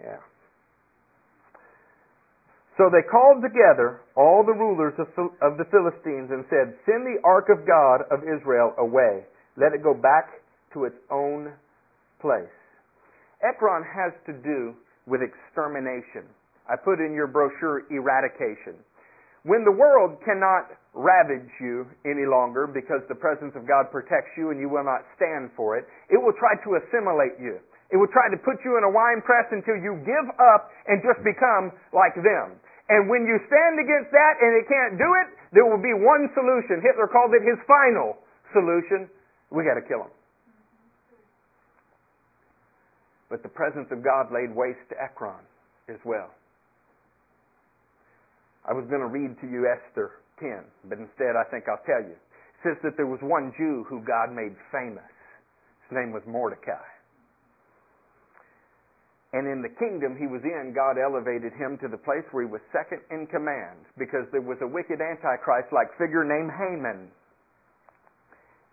[0.00, 0.16] Yeah.
[2.78, 5.06] So they called together all the rulers of,
[5.60, 9.28] the Philistines and said, Send the ark of God of Israel away.
[9.60, 10.40] Let it go back
[10.72, 11.52] to its own
[12.18, 12.48] place.
[13.44, 14.72] Ekron has to do
[15.06, 16.24] with extermination.
[16.64, 18.80] I put in your brochure eradication.
[19.42, 24.54] When the world cannot ravage you any longer because the presence of God protects you
[24.54, 27.58] and you will not stand for it, it will try to assimilate you.
[27.90, 31.02] It will try to put you in a wine press until you give up and
[31.04, 32.56] just become like them.
[32.88, 36.28] And when you stand against that and it can't do it, there will be one
[36.32, 36.80] solution.
[36.80, 38.16] Hitler called it his final
[38.52, 39.08] solution.
[39.50, 40.14] We got to kill him.
[43.28, 45.40] But the presence of God laid waste to Ekron
[45.88, 46.32] as well.
[48.68, 52.02] I was going to read to you Esther 10, but instead I think I'll tell
[52.02, 52.14] you.
[52.14, 55.10] It says that there was one Jew who God made famous.
[55.90, 56.86] His name was Mordecai.
[59.32, 62.50] And in the kingdom he was in, God elevated him to the place where he
[62.52, 67.08] was second in command because there was a wicked antichrist like figure named Haman.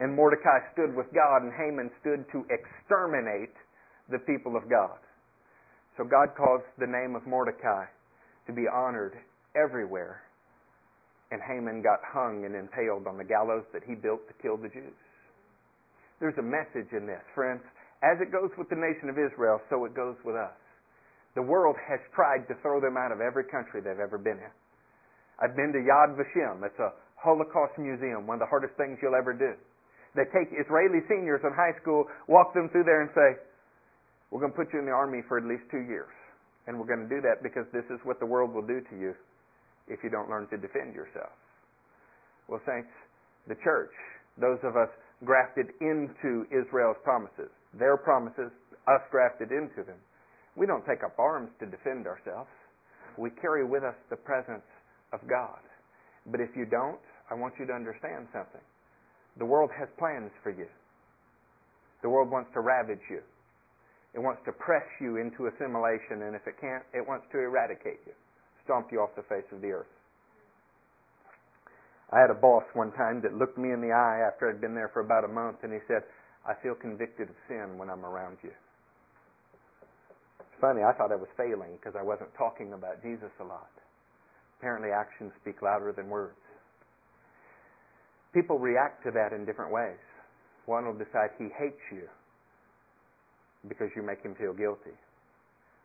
[0.04, 3.56] And Mordecai stood with God and Haman stood to exterminate
[4.12, 5.00] the people of God.
[5.96, 7.88] So God caused the name of Mordecai
[8.48, 9.16] to be honored
[9.56, 10.22] everywhere.
[11.32, 14.70] And Haman got hung and impaled on the gallows that he built to kill the
[14.70, 14.98] Jews.
[16.20, 17.62] There's a message in this, friends.
[18.02, 20.56] As it goes with the nation of Israel, so it goes with us.
[21.36, 24.54] The world has tried to throw them out of every country they've ever been in.
[25.38, 26.66] I've been to Yad Vashem.
[26.66, 29.54] It's a Holocaust museum, one of the hardest things you'll ever do.
[30.16, 33.38] They take Israeli seniors in high school, walk them through there and say,
[34.32, 36.12] we're going to put you in the army for at least two years.
[36.66, 38.96] And we're going to do that because this is what the world will do to
[38.98, 39.14] you
[39.90, 41.34] if you don't learn to defend yourself.
[42.48, 42.90] Well, saints,
[43.48, 43.94] the church,
[44.38, 44.90] those of us
[45.26, 48.54] grafted into Israel's promises, their promises,
[48.88, 49.98] us grafted into them,
[50.56, 52.50] we don't take up arms to defend ourselves.
[53.18, 54.66] We carry with us the presence
[55.14, 55.60] of God.
[56.26, 58.62] But if you don't, I want you to understand something.
[59.38, 60.68] The world has plans for you.
[62.02, 63.22] The world wants to ravage you.
[64.14, 68.00] It wants to press you into assimilation, and if it can't, it wants to eradicate
[68.08, 68.14] you
[68.70, 69.90] stomp you off the face of the earth.
[72.14, 74.78] I had a boss one time that looked me in the eye after I'd been
[74.78, 76.06] there for about a month, and he said,
[76.46, 78.54] I feel convicted of sin when I'm around you.
[80.40, 83.74] It's funny, I thought I was failing because I wasn't talking about Jesus a lot.
[84.58, 86.38] Apparently, actions speak louder than words.
[88.34, 90.02] People react to that in different ways.
[90.66, 92.06] One will decide he hates you
[93.68, 94.94] because you make him feel guilty.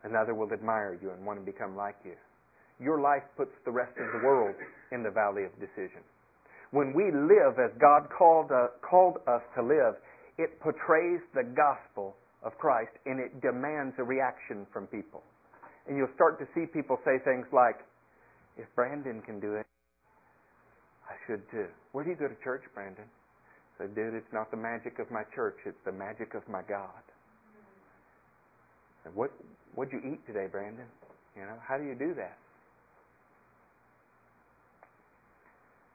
[0.05, 2.17] Another will admire you and want to become like you
[2.85, 4.55] your life puts the rest of the world
[4.93, 6.05] in the valley of decision.
[6.71, 9.97] When we live as God called, uh, called us to live,
[10.37, 15.23] it portrays the gospel of Christ and it demands a reaction from people.
[15.89, 17.81] And you'll start to see people say things like,
[18.57, 19.67] if Brandon can do it,
[21.09, 21.67] I should too.
[21.93, 23.05] Where do you go to church, Brandon?
[23.79, 27.03] Said, dude, it's not the magic of my church, it's the magic of my God.
[29.13, 29.31] What
[29.75, 30.87] what'd you eat today, Brandon?
[31.37, 32.39] You know, how do you do that?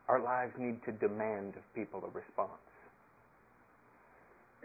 [0.10, 2.66] Our lives need to demand of people a response.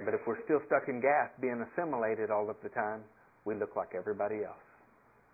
[0.00, 3.04] But if we're still stuck in Gath, being assimilated all of the time,
[3.44, 4.64] we look like everybody else.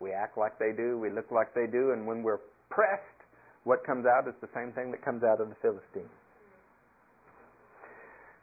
[0.02, 2.42] We act like they do, we look like they do, and when we're
[2.74, 3.22] pressed,
[3.62, 6.10] what comes out is the same thing that comes out of the Philistines.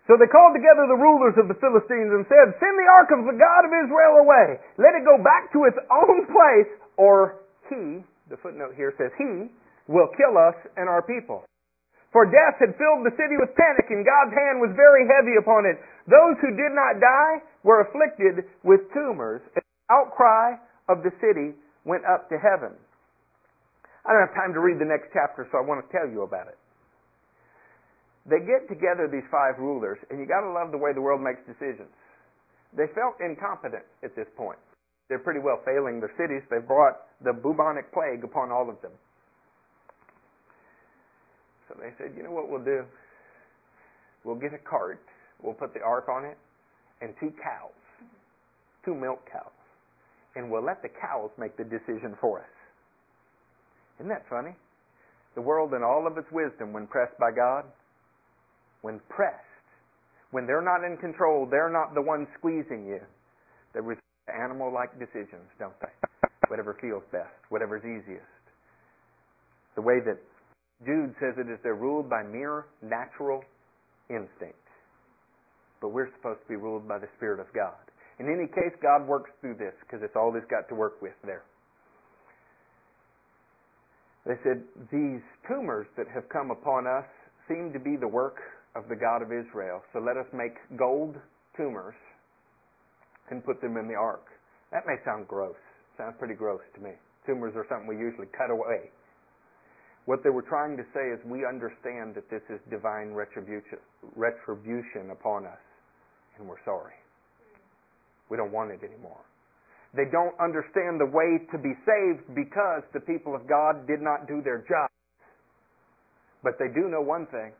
[0.07, 3.27] So they called together the rulers of the Philistines and said, Send the ark of
[3.27, 4.47] the God of Israel away.
[4.79, 9.51] Let it go back to its own place, or he, the footnote here says he,
[9.91, 11.43] will kill us and our people.
[12.15, 15.67] For death had filled the city with panic, and God's hand was very heavy upon
[15.67, 15.75] it.
[16.07, 19.43] Those who did not die were afflicted with tumors.
[19.53, 20.55] And the outcry
[20.87, 21.51] of the city
[21.83, 22.71] went up to heaven.
[24.07, 26.23] I don't have time to read the next chapter, so I want to tell you
[26.23, 26.55] about it.
[28.23, 31.19] They get together, these five rulers, and you got to love the way the world
[31.19, 31.91] makes decisions.
[32.75, 34.59] They felt incompetent at this point.
[35.07, 36.43] They're pretty well failing their cities.
[36.51, 38.91] They've brought the bubonic plague upon all of them.
[41.67, 42.83] So they said, you know what we'll do?
[44.23, 45.01] We'll get a cart,
[45.41, 46.37] we'll put the ark on it,
[47.01, 47.75] and two cows,
[48.83, 49.51] two milk cows.
[50.35, 52.55] And we'll let the cows make the decision for us.
[53.99, 54.55] Isn't that funny?
[55.35, 57.65] The world in all of its wisdom, when pressed by God,
[58.81, 59.43] when pressed,
[60.31, 62.99] when they're not in control, they're not the ones squeezing you.
[63.73, 65.93] They resort to animal-like decisions, don't they?
[66.49, 68.25] Whatever feels best, whatever's easiest.
[69.75, 70.17] The way that
[70.85, 73.43] Jude says it is they're ruled by mere natural
[74.09, 74.61] instinct.
[75.81, 77.77] But we're supposed to be ruled by the Spirit of God.
[78.19, 81.13] In any case, God works through this because it's all He's got to work with
[81.23, 81.43] there.
[84.25, 87.05] They said, These tumors that have come upon us
[87.47, 88.37] seem to be the work
[88.75, 89.81] of the God of Israel.
[89.93, 91.15] So let us make gold
[91.55, 91.95] tumors
[93.29, 94.25] and put them in the ark.
[94.71, 95.55] That may sound gross.
[95.97, 96.91] Sounds pretty gross to me.
[97.25, 98.91] Tumors are something we usually cut away.
[100.07, 105.43] What they were trying to say is we understand that this is divine retribution, upon
[105.43, 105.59] us,
[106.39, 106.95] and we're sorry.
[108.31, 109.19] We don't want it anymore.
[109.91, 114.31] They don't understand the way to be saved because the people of God did not
[114.31, 114.87] do their job.
[116.41, 117.51] But they do know one thing.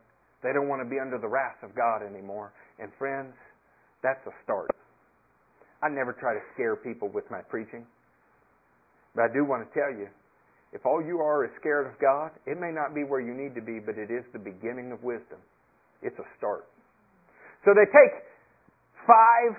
[0.42, 2.54] They don't want to be under the wrath of God anymore.
[2.78, 3.34] And friends,
[4.02, 4.70] that's a start.
[5.82, 7.84] I never try to scare people with my preaching.
[9.14, 10.08] But I do want to tell you,
[10.72, 13.54] if all you are is scared of God, it may not be where you need
[13.56, 15.40] to be, but it is the beginning of wisdom.
[16.02, 16.68] It's a start.
[17.64, 18.14] So they take
[19.08, 19.56] five,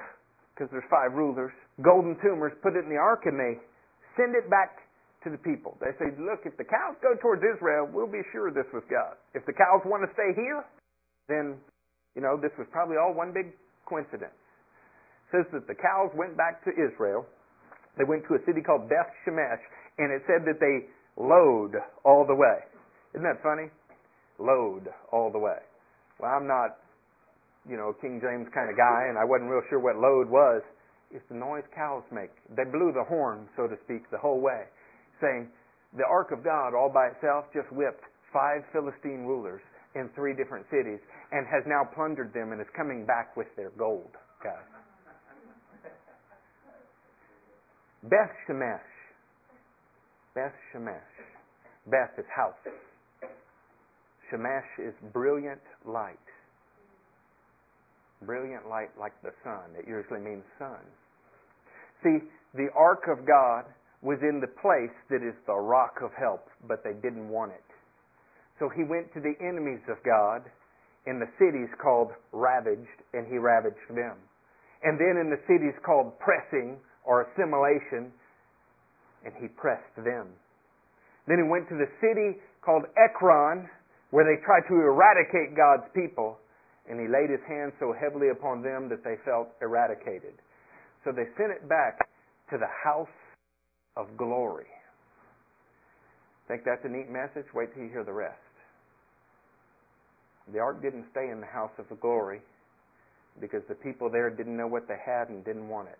[0.54, 1.52] because there's five rulers,
[1.82, 3.58] golden tumors, put it in the ark, and they
[4.16, 4.86] send it back
[5.26, 5.76] to the people.
[5.82, 9.20] They say, look, if the cows go towards Israel, we'll be sure this was God.
[9.34, 10.64] If the cows want to stay here,
[11.28, 11.60] then,
[12.16, 13.52] you know, this was probably all one big
[13.84, 14.38] coincidence.
[15.28, 17.28] It says that the cows went back to Israel.
[17.98, 19.60] They went to a city called Beth Shemesh,
[20.00, 20.88] and it said that they
[21.20, 22.64] lowed all the way.
[23.14, 23.68] Isn't that funny?
[24.40, 25.60] Lowed all the way.
[26.20, 26.80] Well, I'm not,
[27.68, 30.32] you know, a King James kind of guy, and I wasn't real sure what lowed
[30.32, 30.64] was.
[31.12, 32.32] It's the noise cows make.
[32.56, 34.64] They blew the horn, so to speak, the whole way,
[35.20, 35.50] saying,
[35.98, 39.62] the ark of God all by itself just whipped five Philistine rulers
[39.96, 41.00] in three different cities
[41.32, 44.14] and has now plundered them and is coming back with their gold,
[44.44, 44.62] guys.
[48.04, 48.89] Beth Shemesh
[50.40, 51.20] Beth Shemesh.
[51.92, 52.56] Beth is house.
[54.32, 56.16] Shemesh is brilliant light.
[58.22, 59.76] Brilliant light like the sun.
[59.78, 60.80] It usually means sun.
[62.04, 62.20] See,
[62.56, 63.66] the ark of God
[64.02, 67.70] was in the place that is the rock of help, but they didn't want it.
[68.60, 70.48] So he went to the enemies of God
[71.06, 74.16] in the cities called ravaged, and he ravaged them.
[74.84, 78.14] And then in the cities called pressing or assimilation,
[79.26, 80.28] and he pressed them.
[81.28, 83.70] Then he went to the city called Ekron,
[84.12, 86.40] where they tried to eradicate God's people,
[86.90, 90.34] and he laid his hand so heavily upon them that they felt eradicated.
[91.06, 92.00] So they sent it back
[92.50, 93.08] to the house
[93.96, 94.66] of glory.
[96.48, 97.46] Think that's a neat message?
[97.54, 98.42] Wait till you hear the rest.
[100.52, 102.42] The ark didn't stay in the house of the glory
[103.40, 106.00] because the people there didn't know what they had and didn't want it.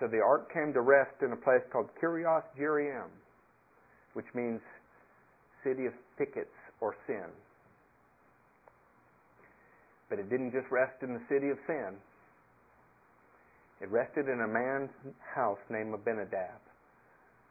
[0.00, 3.12] So the ark came to rest in a place called Kiriath Jearim,
[4.14, 4.60] which means
[5.62, 7.28] city of thickets or sin.
[10.08, 11.94] But it didn't just rest in the city of sin.
[13.82, 14.90] It rested in a man's
[15.34, 16.60] house named Abinadab,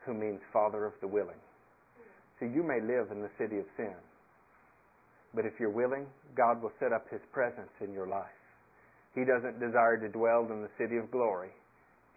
[0.06, 1.40] who means father of the willing.
[2.40, 3.96] So you may live in the city of sin.
[5.36, 8.26] But if you're willing, God will set up His presence in your life.
[9.14, 11.52] He doesn't desire to dwell in the city of glory.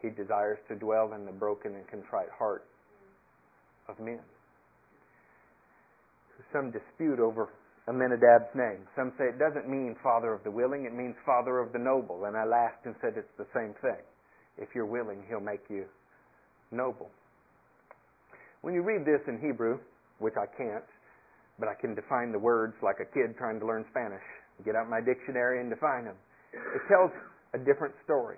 [0.03, 2.64] He desires to dwell in the broken and contrite heart
[3.88, 4.20] of men.
[6.53, 7.48] Some dispute over
[7.88, 8.86] Aminadab's name.
[8.94, 12.26] Some say it doesn't mean father of the willing, it means father of the noble.
[12.26, 14.03] And I laughed and said it's the same thing.
[14.59, 15.84] If you're willing, he'll make you
[16.70, 17.11] noble.
[18.61, 19.78] When you read this in Hebrew,
[20.18, 20.84] which I can't,
[21.59, 24.22] but I can define the words like a kid trying to learn Spanish.
[24.64, 26.16] Get out my dictionary and define them.
[26.53, 27.11] It tells
[27.55, 28.36] a different story.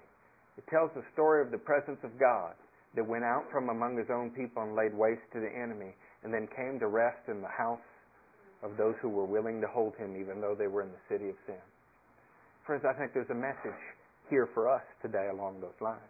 [0.56, 2.54] It tells the story of the presence of God
[2.94, 6.32] that went out from among his own people and laid waste to the enemy, and
[6.32, 7.82] then came to rest in the house
[8.62, 11.28] of those who were willing to hold him even though they were in the city
[11.28, 11.60] of sin.
[12.66, 13.78] Friends, I think there's a message
[14.30, 16.00] here for us today along those lines.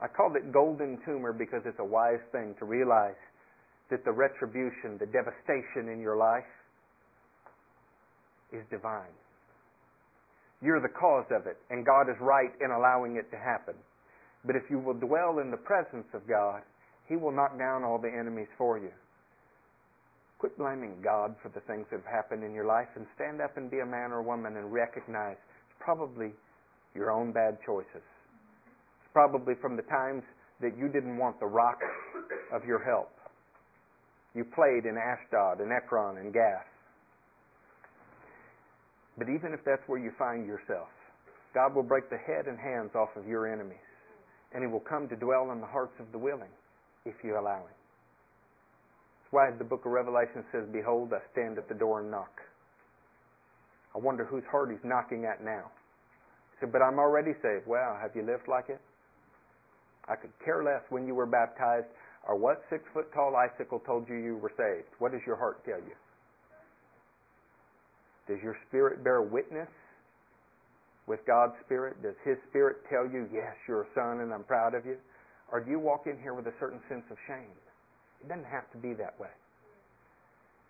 [0.00, 3.18] I called it golden tumor because it's a wise thing to realize
[3.90, 6.46] that the retribution, the devastation in your life
[8.52, 9.12] is divine.
[10.62, 13.74] You're the cause of it, and God is right in allowing it to happen.
[14.44, 16.62] But if you will dwell in the presence of God,
[17.08, 18.90] He will knock down all the enemies for you.
[20.38, 23.56] Quit blaming God for the things that have happened in your life and stand up
[23.56, 26.32] and be a man or woman and recognize it's probably
[26.94, 28.04] your own bad choices.
[29.00, 30.22] It's probably from the times
[30.60, 31.80] that you didn't want the rock
[32.52, 33.12] of your help.
[34.34, 36.69] You played in Ashdod and Ekron and Gath.
[39.20, 40.88] But even if that's where you find yourself,
[41.52, 43.84] God will break the head and hands off of your enemies.
[44.54, 46.48] And He will come to dwell in the hearts of the willing
[47.04, 47.76] if you allow Him.
[49.20, 52.32] That's why the book of Revelation says, Behold, I stand at the door and knock.
[53.94, 55.70] I wonder whose heart He's knocking at now.
[56.52, 57.66] He said, But I'm already saved.
[57.66, 58.80] Well, have you lived like it?
[60.08, 61.92] I could care less when you were baptized
[62.26, 64.88] or what six foot tall icicle told you you were saved.
[64.98, 65.92] What does your heart tell you?
[68.30, 69.66] Does your spirit bear witness
[71.10, 71.98] with God's Spirit?
[71.98, 74.94] Does His Spirit tell you, yes, you're a son and I'm proud of you?
[75.50, 77.50] Or do you walk in here with a certain sense of shame?
[78.22, 79.34] It doesn't have to be that way.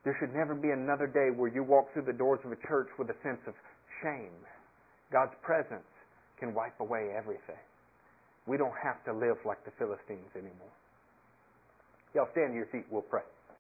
[0.09, 2.89] There should never be another day where you walk through the doors of a church
[2.97, 3.53] with a sense of
[4.01, 4.33] shame.
[5.13, 5.85] God's presence
[6.39, 7.61] can wipe away everything.
[8.47, 10.73] We don't have to live like the Philistines anymore.
[12.15, 13.29] Y'all stand to your feet, we'll pray.